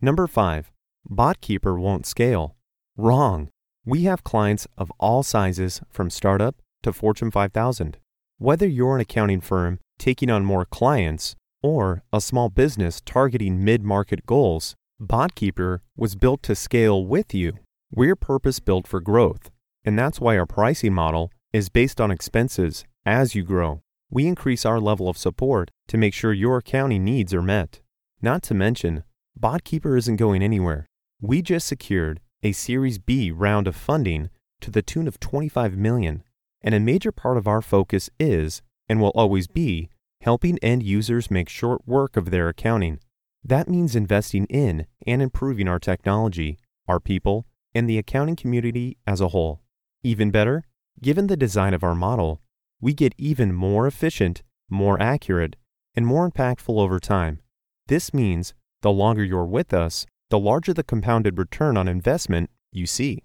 Number 0.00 0.26
5. 0.26 0.72
BotKeeper 1.08 1.78
won't 1.78 2.04
scale. 2.04 2.56
Wrong. 2.96 3.48
We 3.86 4.02
have 4.02 4.24
clients 4.24 4.66
of 4.76 4.90
all 4.98 5.22
sizes 5.22 5.80
from 5.88 6.10
startup 6.10 6.56
to 6.82 6.92
Fortune 6.92 7.30
5000. 7.30 7.96
Whether 8.38 8.66
you're 8.66 8.96
an 8.96 9.02
accounting 9.02 9.40
firm 9.40 9.78
taking 10.00 10.30
on 10.30 10.44
more 10.44 10.64
clients 10.64 11.36
or 11.62 12.02
a 12.12 12.20
small 12.20 12.48
business 12.48 13.00
targeting 13.00 13.64
mid 13.64 13.84
market 13.84 14.26
goals, 14.26 14.74
BotKeeper 15.00 15.78
was 15.96 16.16
built 16.16 16.42
to 16.42 16.56
scale 16.56 17.06
with 17.06 17.32
you. 17.32 17.52
We're 17.92 18.16
purpose 18.16 18.58
built 18.58 18.88
for 18.88 19.00
growth, 19.00 19.48
and 19.84 19.96
that's 19.96 20.20
why 20.20 20.36
our 20.36 20.46
pricing 20.46 20.92
model 20.92 21.30
is 21.52 21.68
based 21.68 22.00
on 22.00 22.10
expenses 22.10 22.84
as 23.06 23.32
you 23.32 23.44
grow. 23.44 23.80
We 24.10 24.26
increase 24.26 24.66
our 24.66 24.80
level 24.80 25.08
of 25.08 25.16
support 25.16 25.70
to 25.86 25.96
make 25.96 26.14
sure 26.14 26.32
your 26.32 26.58
accounting 26.58 27.04
needs 27.04 27.32
are 27.32 27.42
met. 27.42 27.80
Not 28.20 28.42
to 28.44 28.54
mention, 28.54 29.04
BotKeeper 29.38 29.96
isn't 29.96 30.16
going 30.16 30.42
anywhere. 30.42 30.86
We 31.20 31.42
just 31.42 31.68
secured 31.68 32.18
a 32.42 32.50
Series 32.50 32.98
B 32.98 33.30
round 33.30 33.68
of 33.68 33.76
funding 33.76 34.30
to 34.62 34.70
the 34.72 34.82
tune 34.82 35.06
of 35.06 35.20
25 35.20 35.76
million, 35.76 36.24
and 36.60 36.74
a 36.74 36.80
major 36.80 37.12
part 37.12 37.36
of 37.36 37.46
our 37.46 37.62
focus 37.62 38.10
is 38.18 38.62
and 38.88 39.00
will 39.00 39.12
always 39.14 39.46
be 39.46 39.90
helping 40.22 40.58
end 40.58 40.82
users 40.82 41.30
make 41.30 41.48
short 41.48 41.86
work 41.86 42.16
of 42.16 42.32
their 42.32 42.48
accounting. 42.48 42.98
That 43.44 43.68
means 43.68 43.96
investing 43.96 44.46
in 44.46 44.86
and 45.06 45.22
improving 45.22 45.68
our 45.68 45.78
technology, 45.78 46.58
our 46.86 47.00
people, 47.00 47.46
and 47.74 47.88
the 47.88 47.98
accounting 47.98 48.36
community 48.36 48.96
as 49.06 49.20
a 49.20 49.28
whole. 49.28 49.60
Even 50.02 50.30
better, 50.30 50.64
given 51.00 51.26
the 51.26 51.36
design 51.36 51.74
of 51.74 51.84
our 51.84 51.94
model, 51.94 52.40
we 52.80 52.92
get 52.94 53.14
even 53.18 53.52
more 53.52 53.86
efficient, 53.86 54.42
more 54.68 55.00
accurate, 55.00 55.56
and 55.94 56.06
more 56.06 56.30
impactful 56.30 56.78
over 56.78 56.98
time. 56.98 57.40
This 57.86 58.12
means 58.14 58.54
the 58.82 58.92
longer 58.92 59.24
you're 59.24 59.44
with 59.44 59.72
us, 59.72 60.06
the 60.30 60.38
larger 60.38 60.72
the 60.74 60.84
compounded 60.84 61.38
return 61.38 61.76
on 61.76 61.88
investment 61.88 62.50
you 62.70 62.86
see. 62.86 63.24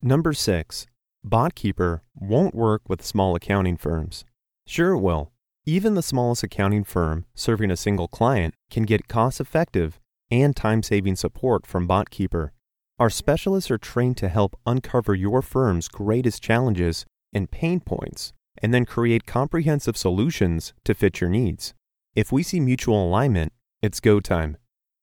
Number 0.00 0.32
6. 0.32 0.86
BotKeeper 1.26 2.00
won't 2.14 2.54
work 2.54 2.82
with 2.88 3.04
small 3.04 3.34
accounting 3.34 3.76
firms. 3.76 4.24
Sure 4.66 4.92
it 4.92 5.00
will. 5.00 5.32
Even 5.68 5.92
the 5.92 6.02
smallest 6.02 6.42
accounting 6.42 6.82
firm 6.82 7.26
serving 7.34 7.70
a 7.70 7.76
single 7.76 8.08
client 8.08 8.54
can 8.70 8.84
get 8.84 9.06
cost 9.06 9.38
effective 9.38 10.00
and 10.30 10.56
time 10.56 10.82
saving 10.82 11.14
support 11.14 11.66
from 11.66 11.86
BotKeeper. 11.86 12.52
Our 12.98 13.10
specialists 13.10 13.70
are 13.70 13.76
trained 13.76 14.16
to 14.16 14.30
help 14.30 14.58
uncover 14.64 15.14
your 15.14 15.42
firm's 15.42 15.88
greatest 15.88 16.42
challenges 16.42 17.04
and 17.34 17.50
pain 17.50 17.80
points 17.80 18.32
and 18.62 18.72
then 18.72 18.86
create 18.86 19.26
comprehensive 19.26 19.94
solutions 19.94 20.72
to 20.86 20.94
fit 20.94 21.20
your 21.20 21.28
needs. 21.28 21.74
If 22.14 22.32
we 22.32 22.42
see 22.42 22.60
mutual 22.60 23.06
alignment, 23.06 23.52
it's 23.82 24.00
go 24.00 24.20
time. 24.20 24.56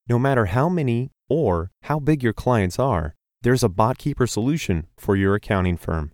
No 0.10 0.18
matter 0.18 0.46
how 0.46 0.68
many 0.68 1.12
or 1.30 1.70
how 1.84 2.00
big 2.00 2.24
your 2.24 2.34
clients 2.34 2.80
are, 2.80 3.14
there's 3.44 3.64
a 3.64 3.70
BotKeeper 3.70 4.28
solution 4.28 4.88
for 4.98 5.16
your 5.16 5.36
accounting 5.36 5.78
firm. 5.78 6.12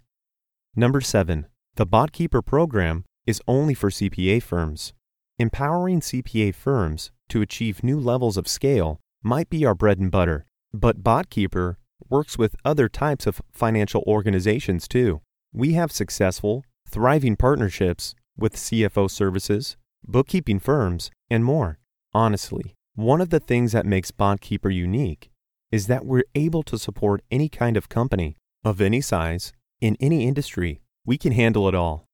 Number 0.75 0.99
7. 0.99 1.45
The 1.75 1.87
BotKeeper 1.87 2.45
program 2.45 3.05
is 3.25 3.41
only 3.47 3.73
for 3.73 3.89
CPA 3.89 4.41
firms. 4.41 4.93
Empowering 5.37 6.01
CPA 6.01 6.53
firms 6.53 7.11
to 7.29 7.41
achieve 7.41 7.83
new 7.83 7.99
levels 7.99 8.37
of 8.37 8.47
scale 8.47 8.99
might 9.23 9.49
be 9.49 9.65
our 9.65 9.75
bread 9.75 9.99
and 9.99 10.11
butter, 10.11 10.45
but 10.73 11.03
BotKeeper 11.03 11.77
works 12.09 12.37
with 12.37 12.55
other 12.65 12.89
types 12.89 13.25
of 13.25 13.41
financial 13.51 14.03
organizations 14.05 14.87
too. 14.87 15.21
We 15.53 15.73
have 15.73 15.91
successful, 15.91 16.63
thriving 16.87 17.35
partnerships 17.35 18.15
with 18.37 18.55
CFO 18.55 19.09
services, 19.09 19.77
bookkeeping 20.03 20.59
firms, 20.59 21.11
and 21.29 21.45
more. 21.45 21.79
Honestly, 22.13 22.75
one 22.95 23.21
of 23.21 23.29
the 23.29 23.39
things 23.39 23.71
that 23.71 23.85
makes 23.85 24.11
BotKeeper 24.11 24.73
unique 24.73 25.29
is 25.71 25.87
that 25.87 26.05
we're 26.05 26.23
able 26.35 26.63
to 26.63 26.77
support 26.77 27.23
any 27.31 27.47
kind 27.47 27.77
of 27.77 27.89
company 27.89 28.35
of 28.63 28.81
any 28.81 29.01
size 29.01 29.53
in 29.79 29.95
any 29.99 30.27
industry. 30.27 30.81
We 31.05 31.17
can 31.17 31.31
handle 31.31 31.67
it 31.67 31.75
all. 31.75 32.05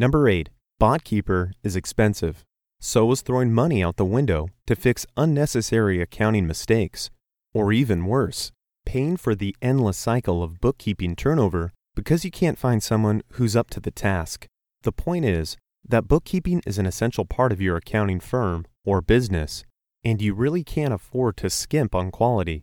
Number 0.00 0.28
8. 0.28 0.50
BotKeeper 0.80 1.50
is 1.64 1.74
expensive. 1.74 2.44
So 2.80 3.10
is 3.10 3.20
throwing 3.20 3.52
money 3.52 3.82
out 3.82 3.96
the 3.96 4.04
window 4.04 4.46
to 4.68 4.76
fix 4.76 5.04
unnecessary 5.16 6.00
accounting 6.00 6.46
mistakes, 6.46 7.10
or 7.52 7.72
even 7.72 8.06
worse, 8.06 8.52
paying 8.86 9.16
for 9.16 9.34
the 9.34 9.56
endless 9.60 9.98
cycle 9.98 10.40
of 10.40 10.60
bookkeeping 10.60 11.16
turnover 11.16 11.72
because 11.96 12.24
you 12.24 12.30
can't 12.30 12.60
find 12.60 12.80
someone 12.80 13.24
who's 13.32 13.56
up 13.56 13.70
to 13.70 13.80
the 13.80 13.90
task. 13.90 14.46
The 14.82 14.92
point 14.92 15.24
is 15.24 15.56
that 15.88 16.06
bookkeeping 16.06 16.62
is 16.64 16.78
an 16.78 16.86
essential 16.86 17.24
part 17.24 17.50
of 17.50 17.60
your 17.60 17.76
accounting 17.76 18.20
firm 18.20 18.66
or 18.84 19.00
business, 19.00 19.64
and 20.04 20.22
you 20.22 20.32
really 20.32 20.62
can't 20.62 20.94
afford 20.94 21.36
to 21.38 21.50
skimp 21.50 21.96
on 21.96 22.12
quality. 22.12 22.62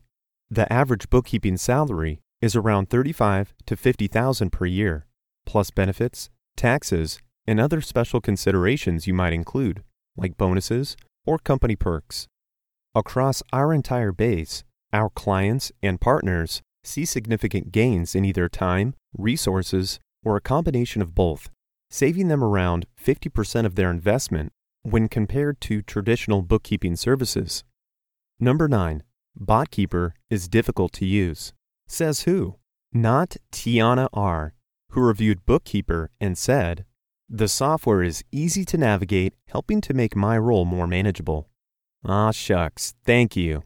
The 0.50 0.72
average 0.72 1.10
bookkeeping 1.10 1.58
salary 1.58 2.22
is 2.42 2.56
around 2.56 2.89
35 2.89 3.54
to 3.65 3.75
50,000 3.75 4.51
per 4.51 4.65
year, 4.65 5.06
plus 5.46 5.70
benefits, 5.70 6.30
taxes, 6.56 7.20
and 7.48 7.60
other 7.60 7.82
special 7.82 8.22
considerations 8.22 9.08
you 9.08 9.14
might 9.14 9.34
include, 9.34 9.84
like 10.18 10.38
bonuses 10.38 10.96
or 11.25 11.38
company 11.38 11.75
perks. 11.75 12.28
Across 12.94 13.44
our 13.52 13.74
entire 13.74 14.12
base, 14.12 14.64
our 14.94 15.10
clients 15.10 15.72
and 15.84 16.00
partners 16.00 16.62
see 16.84 17.06
significant 17.06 17.72
gains 17.72 18.16
in 18.16 18.24
either 18.24 18.48
time, 18.48 18.94
resources, 19.18 20.00
or 20.24 20.38
a 20.38 20.42
combination 20.42 21.02
of 21.02 21.14
both, 21.14 21.50
saving 21.90 22.28
them 22.28 22.44
around 22.44 22.86
50% 23.04 23.66
of 23.66 23.75
their 23.75 23.92
investment 23.92 24.52
when 24.84 25.08
compared 25.08 25.60
to 25.62 25.82
traditional 25.82 26.42
bookkeeping 26.42 26.96
services. 26.96 27.64
Number 28.40 28.68
9. 28.68 29.04
BotKeeper 29.40 30.12
is 30.30 30.48
difficult 30.48 30.94
to 30.94 31.06
use. 31.06 31.54
Says 31.88 32.22
who? 32.22 32.56
Not 32.94 33.38
Tiana 33.52 34.08
R., 34.14 34.54
who 34.92 35.02
reviewed 35.02 35.46
BotKeeper 35.46 36.08
and 36.22 36.38
said, 36.38 36.86
The 37.29 37.48
software 37.48 38.03
is 38.03 38.24
easy 38.32 38.63
to 38.65 38.77
navigate, 38.77 39.34
helping 39.48 39.82
to 39.82 39.94
make 39.96 40.15
my 40.15 40.38
role 40.38 40.63
more 40.63 40.86
manageable. 40.86 41.50
Ah, 42.05 42.29
shucks, 42.29 42.94
thank 43.03 43.36
you. 43.36 43.63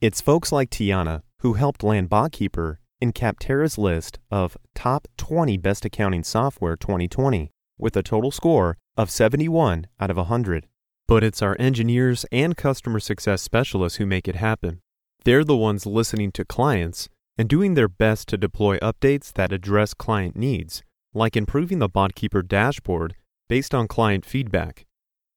It's 0.00 0.20
folks 0.20 0.50
like 0.50 0.70
Tiana 0.70 1.22
who 1.40 1.52
helped 1.54 1.84
land 1.84 2.10
BotKeeper 2.10 2.78
in 3.00 3.12
Capterra's 3.12 3.78
list 3.78 4.18
of 4.30 4.56
top 4.74 5.06
20 5.18 5.56
best 5.58 5.84
accounting 5.84 6.24
software 6.24 6.76
2020 6.76 7.50
with 7.78 7.96
a 7.96 8.02
total 8.02 8.30
score 8.32 8.76
of 8.96 9.10
71 9.10 9.86
out 10.00 10.10
of 10.10 10.16
100. 10.16 10.66
But 11.06 11.22
it's 11.22 11.42
our 11.42 11.56
engineers 11.60 12.26
and 12.32 12.56
customer 12.56 12.98
success 12.98 13.40
specialists 13.42 13.98
who 13.98 14.06
make 14.06 14.26
it 14.26 14.34
happen. 14.34 14.80
They're 15.24 15.44
the 15.44 15.56
ones 15.56 15.86
listening 15.86 16.32
to 16.32 16.44
clients 16.44 17.08
and 17.38 17.48
doing 17.48 17.74
their 17.74 17.88
best 17.88 18.28
to 18.28 18.36
deploy 18.36 18.78
updates 18.78 19.32
that 19.34 19.52
address 19.52 19.94
client 19.94 20.34
needs, 20.34 20.82
like 21.16 21.36
improving 21.36 21.78
the 21.78 21.88
BotKeeper 21.88 22.46
dashboard 22.46 23.16
based 23.48 23.74
on 23.74 23.88
client 23.88 24.24
feedback. 24.24 24.84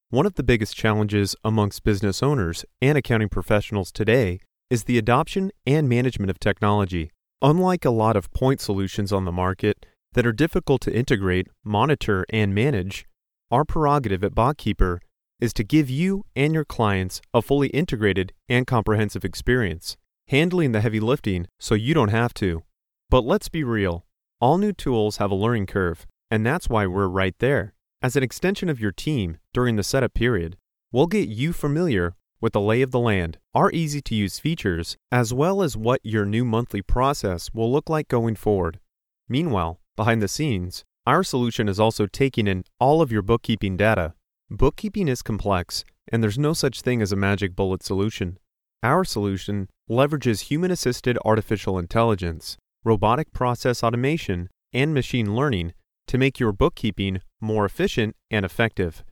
One 0.09 0.25
of 0.25 0.35
the 0.35 0.43
biggest 0.43 0.75
challenges 0.75 1.35
amongst 1.43 1.83
business 1.83 2.21
owners 2.21 2.65
and 2.81 2.97
accounting 2.97 3.29
professionals 3.29 3.91
today 3.91 4.41
is 4.69 4.83
the 4.83 4.97
adoption 4.97 5.51
and 5.65 5.87
management 5.87 6.29
of 6.29 6.39
technology. 6.39 7.11
Unlike 7.41 7.85
a 7.85 7.91
lot 7.91 8.17
of 8.17 8.31
point 8.31 8.59
solutions 8.59 9.13
on 9.13 9.23
the 9.23 9.31
market 9.31 9.85
that 10.13 10.25
are 10.25 10.33
difficult 10.33 10.81
to 10.81 10.93
integrate, 10.93 11.47
monitor, 11.63 12.25
and 12.29 12.53
manage, 12.53 13.05
our 13.49 13.63
prerogative 13.63 14.23
at 14.23 14.35
BotKeeper 14.35 14.99
is 15.39 15.53
to 15.53 15.63
give 15.63 15.89
you 15.89 16.25
and 16.35 16.53
your 16.53 16.65
clients 16.65 17.21
a 17.33 17.41
fully 17.41 17.69
integrated 17.69 18.33
and 18.49 18.67
comprehensive 18.67 19.23
experience, 19.23 19.95
handling 20.27 20.73
the 20.73 20.81
heavy 20.81 20.99
lifting 20.99 21.47
so 21.57 21.73
you 21.73 21.93
don't 21.93 22.09
have 22.09 22.33
to. 22.33 22.63
But 23.09 23.23
let's 23.23 23.47
be 23.47 23.63
real 23.63 24.03
all 24.39 24.57
new 24.57 24.73
tools 24.73 25.17
have 25.17 25.31
a 25.31 25.35
learning 25.35 25.65
curve, 25.65 26.05
and 26.31 26.45
that's 26.45 26.69
why 26.69 26.85
we're 26.87 27.07
right 27.07 27.35
there. 27.39 27.73
As 28.01 28.15
an 28.15 28.23
extension 28.23 28.69
of 28.69 28.79
your 28.79 28.91
team 28.91 29.37
during 29.53 29.75
the 29.75 29.83
setup 29.83 30.13
period, 30.13 30.57
we'll 30.91 31.07
get 31.07 31.27
you 31.27 31.53
familiar 31.53 32.15
with 32.41 32.53
the 32.53 32.61
lay 32.61 32.81
of 32.81 32.91
the 32.91 32.99
land, 32.99 33.37
our 33.53 33.69
easy 33.71 34.01
to 34.01 34.15
use 34.15 34.39
features, 34.39 34.97
as 35.11 35.33
well 35.33 35.61
as 35.61 35.75
what 35.75 35.99
your 36.03 36.25
new 36.25 36.45
monthly 36.45 36.81
process 36.81 37.49
will 37.53 37.71
look 37.71 37.89
like 37.89 38.07
going 38.07 38.35
forward. 38.35 38.79
Meanwhile, 39.27 39.79
behind 39.97 40.21
the 40.21 40.27
scenes, 40.27 40.85
our 41.05 41.23
solution 41.23 41.67
is 41.67 41.79
also 41.79 42.05
taking 42.05 42.47
in 42.47 42.63
all 42.79 43.01
of 43.01 43.11
your 43.11 43.21
bookkeeping 43.21 43.75
data 43.75 44.13
Bookkeeping 44.51 45.07
is 45.07 45.21
complex, 45.21 45.85
and 46.11 46.23
there's 46.23 46.39
no 46.39 46.53
such 46.53 46.81
thing 46.81 47.03
as 47.03 47.11
a 47.11 47.15
magic 47.15 47.55
bullet 47.55 47.83
solution. 47.83 48.39
Our 48.81 49.05
solution 49.05 49.69
leverages 49.87 50.45
human 50.49 50.71
assisted 50.71 51.19
artificial 51.23 51.77
intelligence, 51.77 52.57
robotic 52.83 53.31
process 53.33 53.83
automation, 53.83 54.49
and 54.73 54.93
machine 54.93 55.35
learning 55.35 55.73
to 56.07 56.17
make 56.17 56.39
your 56.39 56.51
bookkeeping 56.51 57.21
more 57.41 57.65
efficient 57.65 58.15
and 58.31 58.45
effective. 58.45 59.03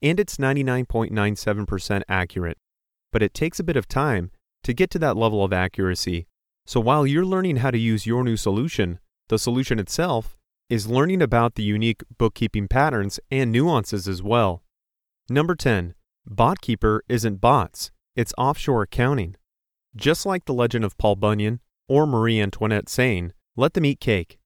And 0.00 0.18
it's 0.18 0.36
99.97% 0.36 2.02
accurate. 2.08 2.58
But 3.12 3.22
it 3.22 3.34
takes 3.34 3.60
a 3.60 3.64
bit 3.64 3.76
of 3.76 3.86
time 3.86 4.30
to 4.64 4.72
get 4.72 4.90
to 4.90 4.98
that 5.00 5.16
level 5.16 5.44
of 5.44 5.52
accuracy. 5.52 6.26
So 6.66 6.80
while 6.80 7.06
you're 7.06 7.24
learning 7.24 7.56
how 7.56 7.70
to 7.70 7.78
use 7.78 8.06
your 8.06 8.24
new 8.24 8.36
solution, 8.36 8.98
the 9.28 9.38
solution 9.38 9.78
itself 9.78 10.36
is 10.68 10.88
learning 10.88 11.22
about 11.22 11.54
the 11.54 11.62
unique 11.62 12.02
bookkeeping 12.18 12.68
patterns 12.68 13.20
and 13.30 13.52
nuances 13.52 14.08
as 14.08 14.22
well. 14.22 14.62
Number 15.28 15.54
10. 15.54 15.94
BotKeeper 16.28 17.00
isn't 17.08 17.40
bots, 17.40 17.90
it's 18.14 18.32
offshore 18.38 18.82
accounting. 18.82 19.36
Just 19.94 20.24
like 20.24 20.44
the 20.44 20.54
legend 20.54 20.84
of 20.84 20.96
Paul 20.96 21.16
Bunyan 21.16 21.60
or 21.88 22.06
Marie 22.06 22.40
Antoinette 22.40 22.88
saying, 22.88 23.32
let 23.56 23.74
them 23.74 23.84
eat 23.84 24.00
cake. 24.00 24.38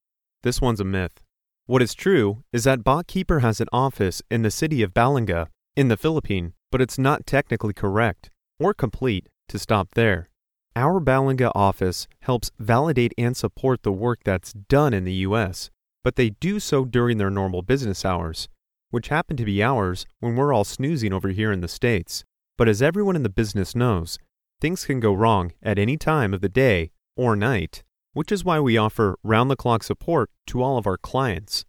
This 0.43 0.61
one's 0.61 0.79
a 0.79 0.85
myth. 0.85 1.21
What 1.65 1.81
is 1.81 1.93
true 1.93 2.43
is 2.53 2.63
that 2.63 2.83
BotKeeper 2.83 3.41
has 3.41 3.59
an 3.59 3.67
office 3.71 4.21
in 4.29 4.41
the 4.41 4.51
city 4.51 4.81
of 4.81 4.93
Balanga, 4.93 5.47
in 5.75 5.87
the 5.87 5.97
Philippines, 5.97 6.53
but 6.71 6.81
it's 6.81 6.97
not 6.97 7.25
technically 7.25 7.73
correct 7.73 8.29
or 8.59 8.73
complete 8.73 9.27
to 9.49 9.59
stop 9.59 9.89
there. 9.93 10.29
Our 10.75 10.99
Balanga 10.99 11.51
office 11.55 12.07
helps 12.21 12.51
validate 12.59 13.13
and 13.17 13.35
support 13.35 13.83
the 13.83 13.91
work 13.91 14.19
that's 14.23 14.53
done 14.53 14.93
in 14.93 15.03
the 15.03 15.25
US, 15.27 15.69
but 16.03 16.15
they 16.15 16.31
do 16.31 16.59
so 16.59 16.85
during 16.85 17.17
their 17.17 17.29
normal 17.29 17.61
business 17.61 18.05
hours 18.05 18.47
which 18.89 19.09
happen 19.09 19.35
to 19.37 19.45
be 19.45 19.61
hours 19.61 20.05
when 20.19 20.35
we're 20.35 20.53
all 20.53 20.63
snoozing 20.63 21.13
over 21.13 21.29
here 21.29 21.51
in 21.51 21.61
the 21.61 21.67
States. 21.67 22.23
But 22.57 22.69
as 22.69 22.81
everyone 22.81 23.15
in 23.15 23.23
the 23.23 23.29
business 23.29 23.75
knows, 23.75 24.17
things 24.61 24.85
can 24.85 24.99
go 24.99 25.13
wrong 25.13 25.53
at 25.61 25.77
any 25.77 25.97
time 25.97 26.33
of 26.33 26.41
the 26.41 26.49
day 26.49 26.91
or 27.17 27.35
night, 27.35 27.83
which 28.13 28.31
is 28.31 28.45
why 28.45 28.59
we 28.59 28.77
offer 28.77 29.17
round 29.23 29.51
the 29.51 29.55
clock 29.55 29.83
support 29.83 30.29
to 30.47 30.63
all 30.63 30.77
of 30.77 30.87
our 30.87 30.97
clients. 30.97 31.65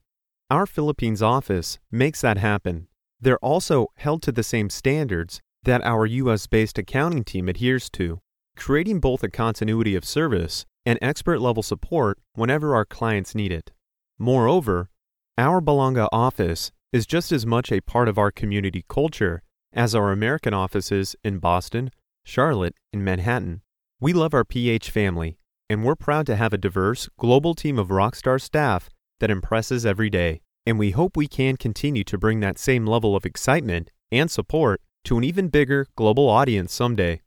Our 0.50 0.67
Philippines 0.67 1.21
office 1.21 1.78
makes 1.90 2.21
that 2.21 2.38
happen. 2.38 2.88
They're 3.21 3.38
also 3.38 3.88
held 3.97 4.23
to 4.23 4.33
the 4.33 4.43
same 4.43 4.71
standards 4.71 5.40
that 5.64 5.85
our 5.85 6.07
US 6.07 6.47
based 6.47 6.78
accounting 6.78 7.25
team 7.25 7.49
adheres 7.49 7.90
to, 7.90 8.21
creating 8.57 9.00
both 9.00 9.23
a 9.23 9.28
continuity 9.28 9.95
of 9.95 10.05
service 10.05 10.64
and 10.87 10.99
expert 11.02 11.40
level 11.40 11.62
support 11.62 12.19
whenever 12.35 12.75
our 12.75 12.85
clients 12.85 13.35
need 13.35 13.52
it. 13.52 13.73
Moreover, 14.19 14.88
our 15.37 15.61
Balanga 15.61 16.09
office 16.12 16.73
is 16.93 17.07
just 17.07 17.31
as 17.31 17.45
much 17.45 17.71
a 17.71 17.81
part 17.83 18.09
of 18.09 18.19
our 18.19 18.31
community 18.31 18.85
culture 18.88 19.43
as 19.73 19.95
our 19.95 20.11
American 20.11 20.55
offices 20.55 21.14
in 21.23 21.38
Boston, 21.38 21.90
Charlotte, 22.25 22.75
and 22.93 23.05
Manhattan. 23.05 23.61
We 24.00 24.12
love 24.12 24.33
our 24.33 24.45
PH 24.45 24.93
family, 24.93 25.38
and 25.69 25.83
we're 25.83 25.97
proud 25.97 26.25
to 26.26 26.37
have 26.37 26.52
a 26.52 26.59
diverse, 26.59 27.09
global 27.19 27.57
team 27.57 27.81
of 27.81 27.88
rockstar 27.88 28.40
staff 28.40 28.88
that 29.19 29.28
impresses 29.28 29.85
every 29.85 30.09
day. 30.09 30.40
And 30.64 30.78
we 30.78 30.93
hope 30.93 31.17
we 31.17 31.26
can 31.26 31.57
continue 31.57 32.05
to 32.05 32.17
bring 32.17 32.38
that 32.38 32.59
same 32.59 32.87
level 32.87 33.17
of 33.17 33.26
excitement 33.26 33.90
and 34.12 34.31
support 34.31 34.81
to 35.02 35.19
an 35.19 35.25
even 35.25 35.49
bigger 35.49 35.88
global 35.97 36.28
audience 36.28 36.73
someday. 36.73 37.23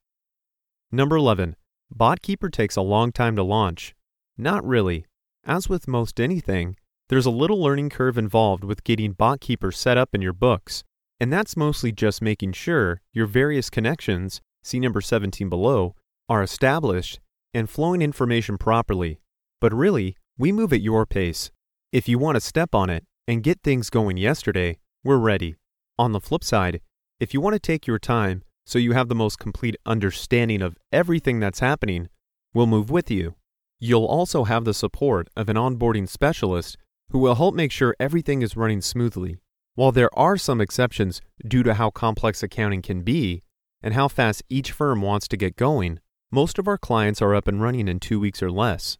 Number 0.93 1.17
11. 1.17 1.57
BotKeeper 1.93 2.49
takes 2.49 2.77
a 2.77 2.81
long 2.81 3.11
time 3.11 3.35
to 3.35 3.43
launch. 3.43 3.93
Not 4.37 4.65
really. 4.65 5.05
As 5.43 5.67
with 5.67 5.89
most 5.89 6.21
anything, 6.21 6.77
there's 7.09 7.25
a 7.25 7.31
little 7.31 7.61
learning 7.61 7.89
curve 7.89 8.17
involved 8.17 8.63
with 8.63 8.85
getting 8.85 9.13
BotKeeper 9.13 9.73
set 9.73 9.97
up 9.97 10.11
in 10.13 10.21
your 10.21 10.31
books, 10.31 10.85
and 11.19 11.33
that's 11.33 11.57
mostly 11.57 11.91
just 11.91 12.21
making 12.21 12.53
sure 12.53 13.01
your 13.11 13.25
various 13.25 13.69
connections, 13.69 14.39
see 14.63 14.79
number 14.79 15.01
17 15.01 15.49
below, 15.49 15.95
are 16.29 16.43
established 16.43 17.19
and 17.53 17.69
flowing 17.69 18.01
information 18.01 18.57
properly. 18.57 19.19
But 19.59 19.73
really, 19.73 20.15
we 20.37 20.51
move 20.51 20.73
at 20.73 20.81
your 20.81 21.05
pace. 21.05 21.51
If 21.91 22.07
you 22.07 22.17
want 22.17 22.35
to 22.35 22.41
step 22.41 22.73
on 22.73 22.89
it 22.89 23.05
and 23.27 23.43
get 23.43 23.61
things 23.63 23.89
going 23.89 24.17
yesterday, 24.17 24.77
we're 25.03 25.17
ready. 25.17 25.55
On 25.99 26.13
the 26.13 26.21
flip 26.21 26.43
side, 26.43 26.81
if 27.19 27.33
you 27.33 27.41
want 27.41 27.53
to 27.53 27.59
take 27.59 27.85
your 27.85 27.99
time 27.99 28.43
so 28.65 28.79
you 28.79 28.93
have 28.93 29.09
the 29.09 29.15
most 29.15 29.39
complete 29.39 29.75
understanding 29.85 30.61
of 30.61 30.77
everything 30.91 31.39
that's 31.39 31.59
happening, 31.59 32.09
we'll 32.53 32.67
move 32.67 32.89
with 32.89 33.11
you. 33.11 33.35
You'll 33.79 34.05
also 34.05 34.43
have 34.45 34.63
the 34.63 34.73
support 34.73 35.27
of 35.35 35.49
an 35.49 35.57
onboarding 35.57 36.07
specialist 36.07 36.77
who 37.09 37.19
will 37.19 37.35
help 37.35 37.53
make 37.53 37.71
sure 37.71 37.95
everything 37.99 38.41
is 38.41 38.55
running 38.55 38.81
smoothly. 38.81 39.37
While 39.75 39.91
there 39.91 40.09
are 40.17 40.37
some 40.37 40.61
exceptions 40.61 41.21
due 41.47 41.63
to 41.63 41.73
how 41.73 41.89
complex 41.89 42.41
accounting 42.43 42.81
can 42.81 43.01
be 43.01 43.43
and 43.81 43.93
how 43.93 44.07
fast 44.07 44.43
each 44.49 44.71
firm 44.71 45.01
wants 45.01 45.27
to 45.29 45.37
get 45.37 45.55
going, 45.55 45.99
most 46.33 46.57
of 46.57 46.67
our 46.67 46.77
clients 46.77 47.21
are 47.21 47.35
up 47.35 47.45
and 47.45 47.61
running 47.61 47.89
in 47.89 47.99
two 47.99 48.17
weeks 48.17 48.41
or 48.41 48.49
less. 48.49 48.97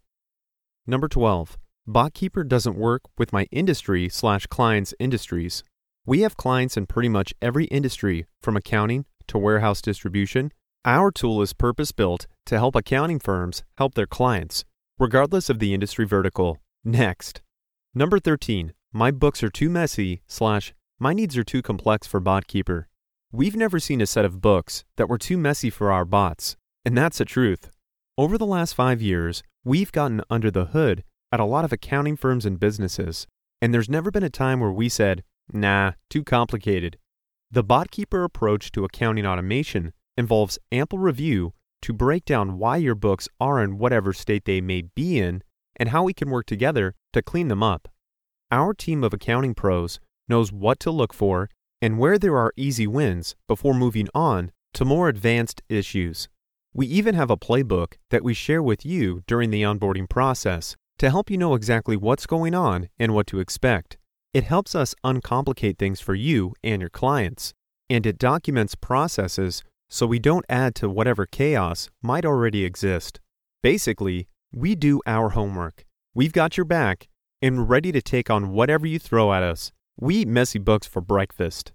Number 0.86 1.08
12. 1.08 1.58
BotKeeper 1.88 2.46
doesn't 2.46 2.76
work 2.76 3.04
with 3.18 3.32
my 3.32 3.48
industry 3.52 4.10
slash 4.10 4.46
clients' 4.48 4.94
industries. 5.00 5.64
We 6.06 6.22
have 6.22 6.36
clients 6.36 6.76
in 6.76 6.88
pretty 6.88 7.08
much 7.08 7.34
every 7.42 7.66
industry, 7.66 8.26
from 8.42 8.58
accounting 8.58 9.06
to 9.28 9.38
warehouse 9.38 9.82
distribution. 9.82 10.52
Our 10.84 11.10
tool 11.10 11.42
is 11.42 11.54
purpose 11.54 11.94
built 11.94 12.28
to 12.48 12.58
help 12.58 12.76
accounting 12.76 13.20
firms 13.20 13.64
help 13.78 13.94
their 13.96 14.08
clients, 14.08 14.66
regardless 15.00 15.50
of 15.50 15.60
the 15.60 15.74
industry 15.74 16.06
vertical. 16.06 16.58
Next. 16.84 17.42
Number 17.96 18.20
13. 18.20 18.74
My 18.92 19.10
books 19.10 19.42
are 19.42 19.50
too 19.50 19.70
messy, 19.70 20.22
slash, 20.28 20.74
my 21.00 21.14
needs 21.14 21.38
are 21.38 21.46
too 21.46 21.62
complex 21.62 22.08
for 22.08 22.20
BotKeeper. 22.20 22.86
We've 23.32 23.56
never 23.56 23.80
seen 23.80 24.02
a 24.02 24.06
set 24.06 24.26
of 24.26 24.42
books 24.42 24.84
that 24.98 25.08
were 25.08 25.18
too 25.18 25.38
messy 25.38 25.70
for 25.70 25.92
our 25.92 26.04
bots, 26.04 26.58
and 26.86 26.98
that's 26.98 27.20
the 27.20 27.26
truth. 27.26 27.70
Over 28.18 28.38
the 28.38 28.46
last 28.46 28.74
five 28.74 29.02
years, 29.02 29.44
we've 29.64 29.92
gotten 29.92 30.22
under 30.30 30.52
the 30.52 30.66
hood 30.66 31.04
at 31.32 31.40
a 31.40 31.46
lot 31.46 31.66
of 31.66 31.72
accounting 31.72 32.18
firms 32.18 32.46
and 32.46 32.60
businesses, 32.60 33.28
and 33.62 33.74
there's 33.74 33.90
never 33.90 34.12
been 34.12 34.24
a 34.24 34.30
time 34.30 34.60
where 34.60 34.72
we 34.72 34.90
said, 34.90 35.24
nah, 35.52 35.94
too 36.10 36.24
complicated. 36.24 36.98
The 37.50 37.64
BotKeeper 37.64 38.24
approach 38.24 38.72
to 38.72 38.86
accounting 38.86 39.26
automation 39.26 39.94
involves 40.18 40.60
ample 40.72 41.00
review 41.00 41.54
to 41.82 41.94
break 41.94 42.26
down 42.26 42.58
why 42.58 42.78
your 42.78 42.96
books 42.96 43.28
are 43.40 43.64
in 43.64 43.78
whatever 43.78 44.14
state 44.14 44.46
they 44.46 44.62
may 44.62 44.82
be 44.82 45.20
in 45.20 45.44
and 45.76 45.90
how 45.90 46.04
we 46.04 46.14
can 46.14 46.30
work 46.30 46.46
together 46.46 46.94
to 47.14 47.22
clean 47.22 47.48
them 47.48 47.64
up. 47.64 47.88
Our 48.52 48.74
team 48.74 49.04
of 49.04 49.14
accounting 49.14 49.56
pros 49.56 50.00
knows 50.28 50.52
what 50.52 50.80
to 50.82 50.92
look 50.92 51.14
for 51.14 51.50
and 51.82 51.98
where 51.98 52.20
there 52.20 52.38
are 52.38 52.54
easy 52.56 52.86
wins 52.86 53.36
before 53.48 53.74
moving 53.74 54.08
on 54.14 54.52
to 54.74 54.86
more 54.86 55.10
advanced 55.10 55.62
issues. 55.70 56.30
We 56.74 56.88
even 56.88 57.16
have 57.16 57.30
a 57.30 57.38
playbook 57.38 57.96
that 58.12 58.24
we 58.24 58.34
share 58.34 58.64
with 58.64 58.86
you 58.86 59.24
during 59.28 59.50
the 59.50 59.62
onboarding 59.62 60.08
process 60.08 60.78
to 61.00 61.10
help 61.10 61.30
you 61.30 61.38
know 61.38 61.54
exactly 61.54 61.98
what's 61.98 62.26
going 62.26 62.56
on 62.56 62.88
and 62.98 63.14
what 63.14 63.28
to 63.28 63.40
expect. 63.40 63.98
It 64.34 64.46
helps 64.46 64.74
us 64.74 64.96
uncomplicate 65.04 65.78
things 65.78 66.00
for 66.00 66.16
you 66.16 66.54
and 66.64 66.82
your 66.82 66.90
clients, 66.90 67.54
and 67.90 68.06
it 68.06 68.18
documents 68.18 68.76
processes 68.76 69.64
so 69.90 70.06
we 70.06 70.20
don't 70.20 70.46
add 70.48 70.74
to 70.76 70.90
whatever 70.90 71.26
chaos 71.26 71.90
might 72.02 72.26
already 72.26 72.64
exist. 72.64 73.20
Basically, 73.62 74.30
we 74.54 74.74
do 74.74 75.02
our 75.06 75.32
homework. 75.32 75.84
We've 76.14 76.32
got 76.32 76.56
your 76.56 76.66
back 76.66 77.10
and 77.42 77.70
ready 77.70 77.92
to 77.92 78.02
take 78.02 78.30
on 78.30 78.54
whatever 78.54 78.88
you 78.88 79.00
throw 79.00 79.34
at 79.34 79.44
us. 79.44 79.74
We 80.00 80.18
eat 80.18 80.30
messy 80.30 80.60
books 80.60 80.88
for 80.88 81.02
breakfast. 81.02 81.74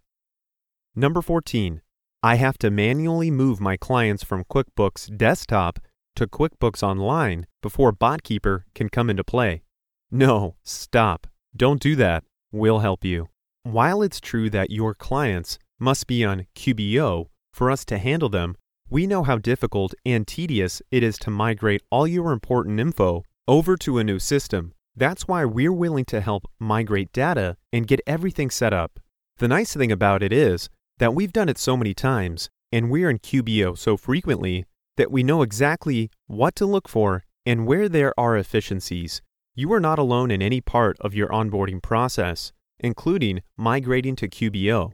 Number 0.95 1.21
14. 1.21 1.83
I 2.27 2.35
have 2.35 2.59
to 2.59 2.73
manually 2.73 3.31
move 3.31 3.61
my 3.61 3.77
clients 3.77 4.25
from 4.25 4.43
QuickBooks 4.53 5.17
Desktop 5.17 5.79
to 6.17 6.27
QuickBooks 6.27 6.83
Online 6.83 7.47
before 7.63 7.93
BotKeeper 7.93 8.65
can 8.75 8.89
come 8.89 9.09
into 9.09 9.23
play. 9.23 9.63
No, 10.11 10.57
stop. 10.65 11.29
Don't 11.55 11.81
do 11.81 11.95
that. 11.95 12.25
We'll 12.51 12.81
help 12.81 13.05
you. 13.05 13.29
While 13.63 14.03
it's 14.03 14.21
true 14.21 14.51
that 14.51 14.73
your 14.73 14.93
clients 14.93 15.61
must 15.79 16.09
be 16.09 16.25
on 16.25 16.49
QBO 16.57 17.29
for 17.55 17.71
us 17.71 17.85
to 17.85 17.97
handle 17.97 18.29
them, 18.29 18.57
we 18.91 19.07
know 19.07 19.23
how 19.23 19.39
difficult 19.39 19.95
and 20.05 20.27
tedious 20.27 20.83
it 20.91 21.05
is 21.05 21.19
to 21.19 21.31
migrate 21.31 21.83
all 21.93 22.09
your 22.09 22.33
important 22.33 22.81
info 22.81 23.23
over 23.47 23.77
to 23.77 23.99
a 23.99 24.05
new 24.05 24.19
system. 24.19 24.73
That's 24.97 25.29
why 25.29 25.45
we're 25.45 25.73
willing 25.73 26.07
to 26.07 26.21
help 26.21 26.51
migrate 26.59 27.13
data 27.13 27.57
and 27.73 27.87
get 27.87 28.01
everything 28.05 28.51
set 28.51 28.73
up. 28.73 28.99
The 29.39 29.47
nice 29.47 29.75
thing 29.75 29.93
about 29.93 30.25
it 30.25 30.33
is 30.33 30.69
that 30.99 31.15
we've 31.15 31.33
done 31.33 31.49
it 31.49 31.59
so 31.59 31.77
many 31.77 31.95
times 31.95 32.49
and 32.73 32.91
we're 32.91 33.11
in 33.11 33.19
QBO 33.19 33.77
so 33.77 33.97
frequently 33.97 34.65
that 34.97 35.11
we 35.11 35.23
know 35.23 35.43
exactly 35.43 36.11
what 36.27 36.57
to 36.57 36.67
look 36.67 36.89
for 36.89 37.23
and 37.45 37.67
where 37.67 37.89
there 37.89 38.19
are 38.19 38.37
efficiencies. 38.37 39.23
You 39.55 39.73
are 39.73 39.81
not 39.81 39.99
alone 39.99 40.31
in 40.31 40.43
any 40.43 40.61
part 40.61 40.97
of 41.01 41.15
your 41.15 41.29
onboarding 41.29 41.83
process, 41.83 42.53
including 42.81 43.43
migrating 43.57 44.17
to 44.17 44.29
QBO. 44.29 44.93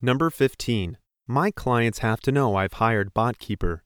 Number 0.00 0.30
15. 0.30 0.98
My 1.28 1.50
clients 1.50 2.00
have 2.00 2.20
to 2.22 2.32
know 2.32 2.56
I've 2.56 2.74
hired 2.74 3.14
BotKeeper. 3.14 3.80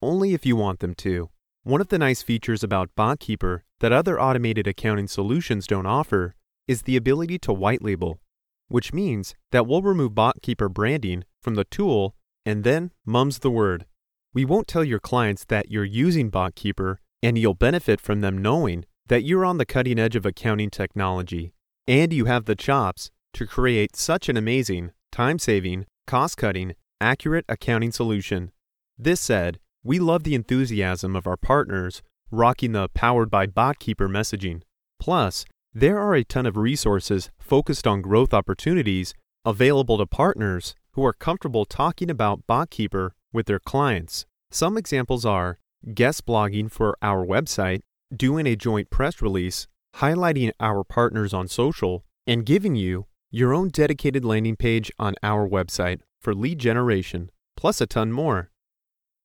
Only 0.00 0.32
if 0.32 0.46
you 0.46 0.56
want 0.56 0.80
them 0.80 0.94
to. 0.96 1.28
One 1.62 1.80
of 1.80 1.88
the 1.88 1.98
nice 1.98 2.22
features 2.22 2.62
about 2.62 2.94
BotKeeper 2.96 3.60
that 3.80 3.92
other 3.92 4.20
automated 4.20 4.66
accounting 4.66 5.08
solutions 5.08 5.66
don't 5.66 5.86
offer 5.86 6.34
is 6.66 6.82
the 6.82 6.96
ability 6.96 7.38
to 7.40 7.52
white 7.52 7.82
label, 7.82 8.20
which 8.68 8.92
means 8.92 9.34
that 9.50 9.66
we'll 9.66 9.82
remove 9.82 10.12
BotKeeper 10.12 10.72
branding 10.72 11.24
from 11.42 11.54
the 11.54 11.64
tool 11.64 12.14
and 12.46 12.64
then 12.64 12.92
mum's 13.04 13.40
the 13.40 13.50
word. 13.50 13.86
We 14.32 14.44
won't 14.44 14.68
tell 14.68 14.84
your 14.84 15.00
clients 15.00 15.44
that 15.46 15.70
you're 15.70 15.84
using 15.84 16.30
BotKeeper, 16.30 16.96
and 17.22 17.36
you'll 17.36 17.54
benefit 17.54 18.00
from 18.00 18.20
them 18.20 18.38
knowing 18.38 18.84
that 19.08 19.24
you're 19.24 19.44
on 19.44 19.58
the 19.58 19.66
cutting 19.66 19.98
edge 19.98 20.16
of 20.16 20.24
accounting 20.24 20.70
technology 20.70 21.52
and 21.88 22.12
you 22.12 22.26
have 22.26 22.44
the 22.44 22.54
chops 22.54 23.10
to 23.32 23.46
create 23.46 23.96
such 23.96 24.28
an 24.28 24.36
amazing, 24.36 24.92
time 25.10 25.38
saving, 25.38 25.86
cost 26.06 26.36
cutting, 26.36 26.74
accurate 27.00 27.46
accounting 27.48 27.90
solution. 27.90 28.52
This 28.98 29.20
said, 29.20 29.58
we 29.82 29.98
love 29.98 30.24
the 30.24 30.34
enthusiasm 30.34 31.16
of 31.16 31.26
our 31.26 31.38
partners 31.38 32.02
rocking 32.30 32.72
the 32.72 32.88
powered 32.90 33.30
by 33.30 33.46
BotKeeper 33.46 34.08
messaging. 34.08 34.60
Plus, 35.00 35.46
there 35.80 36.00
are 36.00 36.16
a 36.16 36.24
ton 36.24 36.44
of 36.44 36.56
resources 36.56 37.30
focused 37.38 37.86
on 37.86 38.02
growth 38.02 38.34
opportunities 38.34 39.14
available 39.44 39.96
to 39.96 40.06
partners 40.06 40.74
who 40.92 41.04
are 41.04 41.12
comfortable 41.12 41.64
talking 41.64 42.10
about 42.10 42.44
BotKeeper 42.48 43.10
with 43.32 43.46
their 43.46 43.60
clients. 43.60 44.26
Some 44.50 44.76
examples 44.76 45.24
are 45.24 45.60
guest 45.94 46.26
blogging 46.26 46.68
for 46.68 46.98
our 47.00 47.24
website, 47.24 47.82
doing 48.14 48.44
a 48.44 48.56
joint 48.56 48.90
press 48.90 49.22
release, 49.22 49.68
highlighting 49.96 50.50
our 50.58 50.82
partners 50.82 51.32
on 51.32 51.46
social, 51.46 52.04
and 52.26 52.44
giving 52.44 52.74
you 52.74 53.06
your 53.30 53.54
own 53.54 53.68
dedicated 53.68 54.24
landing 54.24 54.56
page 54.56 54.90
on 54.98 55.14
our 55.22 55.48
website 55.48 56.00
for 56.20 56.34
lead 56.34 56.58
generation, 56.58 57.30
plus 57.56 57.80
a 57.80 57.86
ton 57.86 58.10
more. 58.10 58.50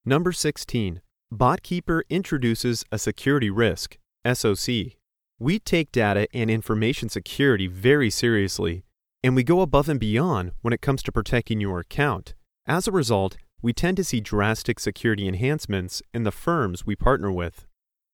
Number 0.05 0.31
16. 0.31 1.01
BotKeeper 1.33 2.01
introduces 2.11 2.85
a 2.91 2.99
security 2.99 3.49
risk, 3.49 3.97
SOC. 4.31 4.97
We 5.43 5.59
take 5.59 5.91
data 5.91 6.25
and 6.33 6.49
information 6.49 7.09
security 7.09 7.67
very 7.67 8.09
seriously, 8.09 8.85
and 9.21 9.35
we 9.35 9.43
go 9.43 9.59
above 9.59 9.89
and 9.89 9.99
beyond 9.99 10.53
when 10.61 10.71
it 10.71 10.79
comes 10.79 11.03
to 11.03 11.11
protecting 11.11 11.59
your 11.59 11.79
account. 11.79 12.33
As 12.65 12.87
a 12.87 12.93
result, 12.93 13.35
we 13.61 13.73
tend 13.73 13.97
to 13.97 14.05
see 14.05 14.21
drastic 14.21 14.79
security 14.79 15.27
enhancements 15.27 16.01
in 16.13 16.23
the 16.23 16.31
firms 16.31 16.85
we 16.85 16.95
partner 16.95 17.29
with. 17.29 17.65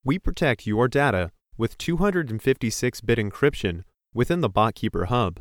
We 0.04 0.18
protect 0.18 0.66
your 0.66 0.88
data 0.88 1.30
with 1.56 1.78
256 1.78 3.02
bit 3.02 3.20
encryption 3.20 3.84
within 4.12 4.42
the 4.42 4.50
BotKeeper 4.50 5.06
hub. 5.06 5.40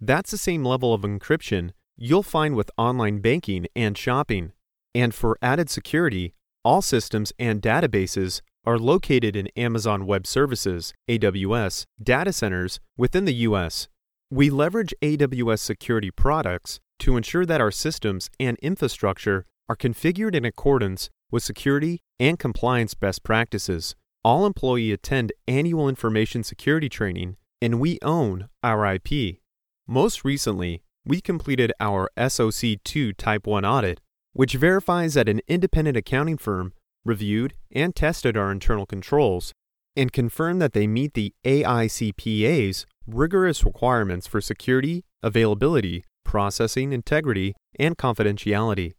That's 0.00 0.32
the 0.32 0.38
same 0.38 0.64
level 0.64 0.92
of 0.92 1.02
encryption 1.02 1.70
you'll 1.96 2.24
find 2.24 2.56
with 2.56 2.72
online 2.76 3.20
banking 3.20 3.68
and 3.76 3.96
shopping. 3.96 4.50
And 4.92 5.14
for 5.14 5.38
added 5.40 5.70
security, 5.70 6.34
all 6.64 6.82
systems 6.82 7.32
and 7.38 7.62
databases 7.62 8.40
are 8.68 8.78
located 8.78 9.34
in 9.34 9.48
Amazon 9.56 10.04
Web 10.04 10.26
Services, 10.26 10.92
AWS, 11.08 11.86
data 12.02 12.34
centers 12.34 12.80
within 12.98 13.24
the 13.24 13.32
US. 13.48 13.88
We 14.30 14.50
leverage 14.50 14.92
AWS 15.00 15.60
security 15.60 16.10
products 16.10 16.78
to 16.98 17.16
ensure 17.16 17.46
that 17.46 17.62
our 17.62 17.70
systems 17.70 18.28
and 18.38 18.58
infrastructure 18.58 19.46
are 19.70 19.76
configured 19.76 20.34
in 20.34 20.44
accordance 20.44 21.08
with 21.30 21.42
security 21.42 22.00
and 22.20 22.38
compliance 22.38 22.92
best 22.92 23.22
practices. 23.22 23.94
All 24.22 24.44
employees 24.44 24.92
attend 24.92 25.32
annual 25.46 25.88
information 25.88 26.44
security 26.44 26.90
training, 26.90 27.38
and 27.62 27.80
we 27.80 27.98
own 28.02 28.50
our 28.62 28.84
IP. 28.84 29.38
Most 29.86 30.26
recently, 30.26 30.82
we 31.06 31.22
completed 31.22 31.72
our 31.80 32.10
SOC 32.18 32.82
2 32.84 33.14
Type 33.14 33.46
1 33.46 33.64
audit, 33.64 34.02
which 34.34 34.56
verifies 34.56 35.14
that 35.14 35.26
an 35.26 35.40
independent 35.48 35.96
accounting 35.96 36.36
firm 36.36 36.74
reviewed 37.08 37.54
and 37.72 37.96
tested 37.96 38.36
our 38.36 38.52
internal 38.52 38.86
controls 38.86 39.52
and 39.96 40.12
confirmed 40.12 40.62
that 40.62 40.74
they 40.74 40.86
meet 40.86 41.14
the 41.14 41.34
AICPA's 41.44 42.86
rigorous 43.06 43.64
requirements 43.64 44.28
for 44.28 44.40
security, 44.40 45.04
availability, 45.22 46.04
processing 46.24 46.92
integrity, 46.92 47.56
and 47.80 47.98
confidentiality. 47.98 48.92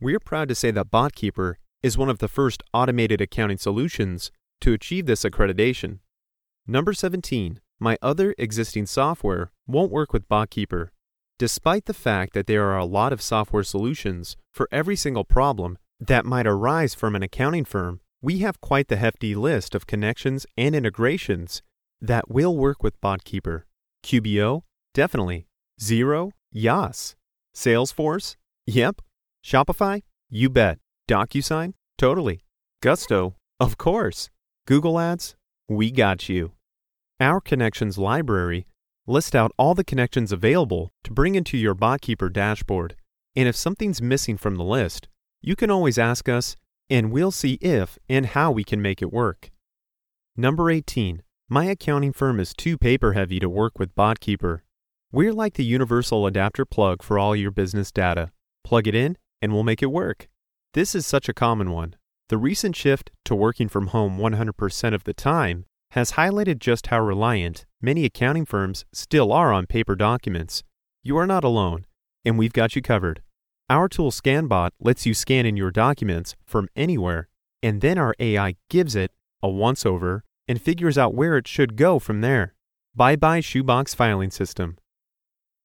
We're 0.00 0.18
proud 0.18 0.48
to 0.48 0.54
say 0.54 0.70
that 0.72 0.90
BotKeeper 0.90 1.54
is 1.82 1.98
one 1.98 2.08
of 2.08 2.18
the 2.18 2.28
first 2.28 2.62
automated 2.74 3.20
accounting 3.20 3.58
solutions 3.58 4.32
to 4.62 4.72
achieve 4.72 5.06
this 5.06 5.24
accreditation. 5.24 5.98
Number 6.66 6.92
17. 6.92 7.60
my 7.78 7.96
other 8.02 8.34
existing 8.36 8.86
software 8.86 9.52
won't 9.66 9.92
work 9.92 10.12
with 10.12 10.28
BotKeeper. 10.28 10.88
Despite 11.38 11.86
the 11.86 11.94
fact 11.94 12.34
that 12.34 12.46
there 12.46 12.64
are 12.66 12.78
a 12.78 12.84
lot 12.84 13.12
of 13.12 13.22
software 13.22 13.62
solutions 13.62 14.36
for 14.52 14.68
every 14.70 14.96
single 14.96 15.24
problem 15.24 15.78
that 16.00 16.24
might 16.24 16.46
arise 16.46 16.94
from 16.94 17.14
an 17.14 17.22
accounting 17.22 17.64
firm, 17.64 18.00
we 18.22 18.38
have 18.38 18.60
quite 18.60 18.88
the 18.88 18.96
hefty 18.96 19.34
list 19.34 19.74
of 19.74 19.86
connections 19.86 20.46
and 20.56 20.74
integrations 20.74 21.62
that 22.00 22.30
will 22.30 22.56
work 22.56 22.82
with 22.82 23.00
BotKeeper. 23.00 23.62
QBO? 24.02 24.62
Definitely. 24.94 25.46
Xero? 25.80 26.32
Yas. 26.50 27.14
Salesforce? 27.54 28.36
Yep. 28.66 29.02
Shopify? 29.44 30.02
You 30.30 30.48
bet. 30.48 30.78
DocuSign? 31.08 31.74
Totally. 31.98 32.44
Gusto? 32.82 33.36
Of 33.58 33.76
course. 33.76 34.30
Google 34.66 34.98
Ads? 34.98 35.36
We 35.68 35.90
got 35.90 36.28
you. 36.28 36.52
Our 37.20 37.40
connections 37.40 37.98
library 37.98 38.66
lists 39.06 39.34
out 39.34 39.52
all 39.58 39.74
the 39.74 39.84
connections 39.84 40.32
available 40.32 40.90
to 41.04 41.12
bring 41.12 41.34
into 41.34 41.58
your 41.58 41.74
BotKeeper 41.74 42.32
dashboard. 42.32 42.96
And 43.36 43.48
if 43.48 43.56
something's 43.56 44.00
missing 44.00 44.36
from 44.36 44.56
the 44.56 44.64
list, 44.64 45.08
you 45.42 45.56
can 45.56 45.70
always 45.70 45.98
ask 45.98 46.28
us 46.28 46.56
and 46.88 47.12
we'll 47.12 47.30
see 47.30 47.54
if 47.54 47.98
and 48.08 48.26
how 48.26 48.50
we 48.50 48.64
can 48.64 48.82
make 48.82 49.00
it 49.00 49.12
work. 49.12 49.50
Number 50.36 50.70
18. 50.70 51.22
My 51.48 51.64
accounting 51.64 52.12
firm 52.12 52.38
is 52.38 52.54
too 52.54 52.76
paper 52.78 53.12
heavy 53.14 53.40
to 53.40 53.48
work 53.48 53.78
with 53.78 53.94
BotKeeper. 53.94 54.60
We're 55.12 55.32
like 55.32 55.54
the 55.54 55.64
universal 55.64 56.26
adapter 56.26 56.64
plug 56.64 57.02
for 57.02 57.18
all 57.18 57.34
your 57.34 57.50
business 57.50 57.90
data. 57.90 58.30
Plug 58.64 58.86
it 58.86 58.94
in 58.94 59.16
and 59.42 59.52
we'll 59.52 59.64
make 59.64 59.82
it 59.82 59.86
work. 59.86 60.28
This 60.74 60.94
is 60.94 61.06
such 61.06 61.28
a 61.28 61.34
common 61.34 61.70
one. 61.70 61.96
The 62.28 62.38
recent 62.38 62.76
shift 62.76 63.10
to 63.24 63.34
working 63.34 63.68
from 63.68 63.88
home 63.88 64.18
100% 64.18 64.94
of 64.94 65.04
the 65.04 65.14
time 65.14 65.64
has 65.92 66.12
highlighted 66.12 66.60
just 66.60 66.88
how 66.88 67.00
reliant 67.00 67.66
many 67.82 68.04
accounting 68.04 68.44
firms 68.44 68.84
still 68.92 69.32
are 69.32 69.52
on 69.52 69.66
paper 69.66 69.96
documents. 69.96 70.62
You 71.02 71.16
are 71.16 71.26
not 71.26 71.42
alone, 71.42 71.86
and 72.24 72.38
we've 72.38 72.52
got 72.52 72.76
you 72.76 72.82
covered. 72.82 73.22
Our 73.70 73.88
tool 73.88 74.10
ScanBot 74.10 74.70
lets 74.80 75.06
you 75.06 75.14
scan 75.14 75.46
in 75.46 75.56
your 75.56 75.70
documents 75.70 76.34
from 76.44 76.68
anywhere, 76.74 77.28
and 77.62 77.80
then 77.80 77.98
our 77.98 78.16
AI 78.18 78.56
gives 78.68 78.96
it 78.96 79.12
a 79.44 79.48
once 79.48 79.86
over 79.86 80.24
and 80.48 80.60
figures 80.60 80.98
out 80.98 81.14
where 81.14 81.36
it 81.36 81.46
should 81.46 81.76
go 81.76 82.00
from 82.00 82.20
there. 82.20 82.56
Bye 82.96 83.14
bye 83.14 83.38
shoebox 83.38 83.94
filing 83.94 84.32
system. 84.32 84.76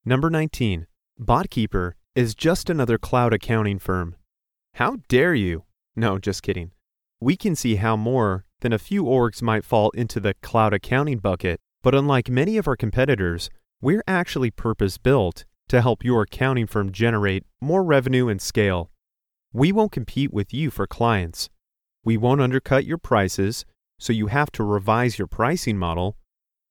Number 0.05 0.29
19. 0.29 0.85
BotKeeper 1.19 1.93
is 2.13 2.35
just 2.35 2.69
another 2.69 2.99
cloud 2.99 3.33
accounting 3.33 3.79
firm. 3.79 4.15
How 4.75 4.97
dare 5.07 5.33
you? 5.33 5.63
No, 5.95 6.19
just 6.19 6.43
kidding. 6.43 6.73
We 7.19 7.35
can 7.35 7.55
see 7.55 7.77
how 7.77 7.97
more 7.97 8.45
than 8.59 8.71
a 8.71 8.77
few 8.77 9.05
orgs 9.05 9.41
might 9.41 9.65
fall 9.65 9.89
into 9.95 10.19
the 10.19 10.35
cloud 10.43 10.75
accounting 10.75 11.17
bucket, 11.17 11.59
but 11.81 11.95
unlike 11.95 12.29
many 12.29 12.57
of 12.57 12.67
our 12.67 12.75
competitors, 12.75 13.49
we're 13.81 14.03
actually 14.07 14.51
purpose 14.51 14.99
built 14.99 15.45
to 15.69 15.82
help 15.82 16.04
your 16.04 16.23
accounting 16.23 16.67
firm 16.67 16.91
generate 16.91 17.45
more 17.62 17.84
revenue 17.84 18.28
and 18.28 18.41
scale. 18.41 18.91
We 19.54 19.71
won't 19.71 19.91
compete 19.91 20.34
with 20.34 20.54
you 20.54 20.69
for 20.69 20.86
clients. 20.86 21.49
We 22.04 22.17
won't 22.17 22.41
undercut 22.41 22.86
your 22.86 22.97
prices, 22.97 23.65
so 23.97 24.13
you 24.13 24.28
have 24.28 24.51
to 24.54 24.63
revise 24.63 25.17
your 25.17 25.28
pricing 25.28 25.78
model. 25.78 26.17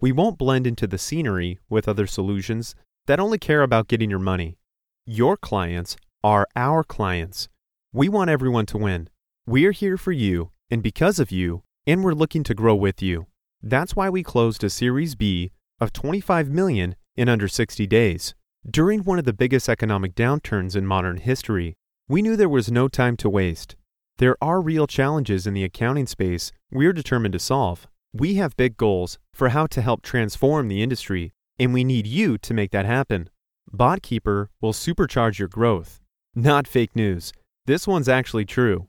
We 0.01 0.13
won't 0.13 0.39
blend 0.39 0.67
into 0.67 0.87
the 0.87 0.99
scenery 0.99 1.59
with 1.69 1.89
other 1.89 2.07
solutions 2.07 2.75
that 3.07 3.21
only 3.21 3.39
care 3.39 3.63
about 3.63 3.89
getting 3.89 4.11
your 4.11 4.19
money. 4.19 4.59
Your 5.07 5.37
clients 5.37 5.97
are 6.23 6.47
our 6.55 6.85
clients. 6.85 7.49
We 7.93 8.09
want 8.09 8.31
everyone 8.31 8.67
to 8.67 8.79
win. 8.79 9.09
We're 9.47 9.73
here 9.73 9.97
for 9.97 10.13
you 10.13 10.51
and 10.71 10.83
because 10.83 11.19
of 11.19 11.31
you, 11.31 11.63
and 11.87 12.03
we're 12.03 12.15
looking 12.15 12.43
to 12.45 12.55
grow 12.55 12.75
with 12.75 13.03
you. 13.03 13.27
That's 13.63 13.95
why 13.95 14.09
we 14.09 14.23
closed 14.23 14.65
a 14.65 14.71
Series 14.71 15.15
B 15.15 15.53
of 15.81 15.93
25 15.93 16.49
million 16.49 16.97
in 17.17 17.29
under 17.29 17.49
60 17.49 17.87
days. 17.87 18.35
During 18.69 19.01
one 19.01 19.19
of 19.19 19.27
the 19.27 19.35
biggest 19.35 19.69
economic 19.69 20.15
downturns 20.15 20.75
in 20.75 20.87
modern 20.87 21.19
history, 21.19 21.77
we 22.09 22.23
knew 22.23 22.35
there 22.35 22.49
was 22.49 22.73
no 22.73 22.89
time 22.89 23.15
to 23.19 23.29
waste. 23.29 23.77
There 24.17 24.39
are 24.41 24.63
real 24.63 24.87
challenges 24.87 25.47
in 25.47 25.53
the 25.53 25.65
accounting 25.65 26.07
space 26.07 26.51
we're 26.73 26.95
determined 26.95 27.33
to 27.35 27.39
solve. 27.39 27.87
We 28.15 28.37
have 28.37 28.57
big 28.57 28.79
goals 28.79 29.19
for 29.35 29.51
how 29.51 29.67
to 29.67 29.83
help 29.83 30.01
transform 30.01 30.69
the 30.69 30.83
industry, 30.83 31.35
and 31.59 31.75
we 31.75 31.85
need 31.85 32.07
you 32.07 32.39
to 32.39 32.55
make 32.55 32.71
that 32.71 32.87
happen. 32.87 33.29
BotKeeper 33.71 34.47
will 34.63 34.73
supercharge 34.73 35.39
your 35.39 35.49
growth. 35.49 36.01
Not 36.35 36.67
fake 36.67 36.97
news. 36.97 37.35
This 37.67 37.87
one's 37.87 38.09
actually 38.09 38.47
true. 38.47 38.89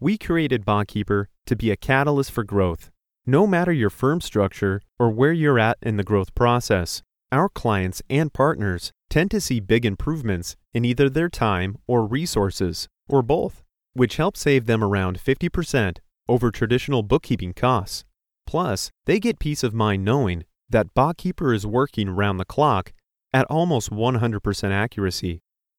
We 0.00 0.18
created 0.18 0.66
BotKeeper 0.66 1.26
to 1.46 1.56
be 1.56 1.70
a 1.70 1.76
catalyst 1.76 2.30
for 2.30 2.44
growth. 2.44 2.90
No 3.24 3.46
matter 3.46 3.72
your 3.72 3.90
firm 3.90 4.20
structure 4.20 4.82
or 4.98 5.08
where 5.08 5.32
you're 5.32 5.58
at 5.58 5.78
in 5.80 5.96
the 5.96 6.04
growth 6.04 6.34
process, 6.34 7.02
our 7.32 7.48
clients 7.48 8.02
and 8.10 8.30
partners 8.30 8.92
tend 9.14 9.30
to 9.30 9.40
see 9.40 9.60
big 9.60 9.86
improvements 9.86 10.56
in 10.72 10.84
either 10.84 11.08
their 11.08 11.28
time 11.28 11.78
or 11.86 12.04
resources, 12.04 12.88
or 13.08 13.22
both, 13.22 13.62
which 13.92 14.16
helps 14.16 14.40
save 14.40 14.66
them 14.66 14.82
around 14.82 15.20
50% 15.20 15.98
over 16.28 16.50
traditional 16.50 17.04
bookkeeping 17.04 17.52
costs. 17.54 18.04
Plus, 18.44 18.90
they 19.06 19.20
get 19.20 19.38
peace 19.38 19.62
of 19.62 19.72
mind 19.72 20.04
knowing 20.04 20.42
that 20.68 20.92
BotKeeper 20.96 21.54
is 21.54 21.64
working 21.64 22.10
round 22.10 22.40
the 22.40 22.44
clock 22.44 22.92
at 23.32 23.46
almost 23.48 23.88
100% 23.92 24.72
accuracy. 24.72 25.38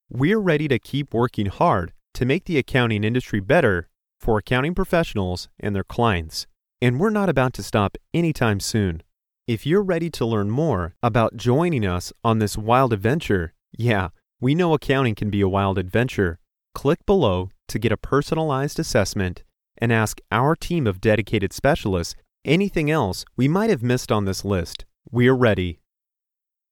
We're 0.10 0.40
ready 0.40 0.70
to 0.70 0.80
keep 0.80 1.14
working 1.14 1.48
hard 1.48 1.92
to 2.14 2.24
make 2.24 2.46
the 2.46 2.58
accounting 2.58 3.04
industry 3.04 3.42
better 3.42 3.90
for 4.18 4.38
accounting 4.38 4.74
professionals 4.74 5.50
and 5.60 5.76
their 5.76 5.84
clients. 5.84 6.48
And 6.82 7.02
we're 7.02 7.10
not 7.10 7.28
about 7.28 7.52
to 7.56 7.64
stop 7.64 7.98
anytime 8.14 8.62
soon. 8.62 9.04
If 9.48 9.64
you're 9.64 9.84
ready 9.84 10.10
to 10.10 10.26
learn 10.26 10.50
more 10.50 10.96
about 11.04 11.38
joining 11.38 11.86
us 11.86 12.12
on 12.24 12.40
this 12.40 12.58
wild 12.58 12.92
adventure, 12.92 13.54
yeah, 13.78 14.10
we 14.42 14.56
know 14.56 14.74
accounting 14.74 15.14
can 15.14 15.30
be 15.30 15.40
a 15.42 15.48
wild 15.48 15.78
adventure. 15.78 16.40
Click 16.74 17.06
below 17.06 17.52
to 17.68 17.78
get 17.78 17.92
a 17.92 17.98
personalized 17.98 18.80
assessment 18.80 19.44
and 19.78 19.94
ask 19.94 20.20
our 20.32 20.56
team 20.56 20.88
of 20.88 21.00
dedicated 21.00 21.54
specialists 21.54 22.16
anything 22.44 22.90
else 22.90 23.24
we 23.38 23.48
might 23.48 23.70
have 23.70 23.84
missed 23.84 24.12
on 24.12 24.26
this 24.26 24.44
list. 24.44 24.84
We're 25.12 25.36
ready. 25.36 25.80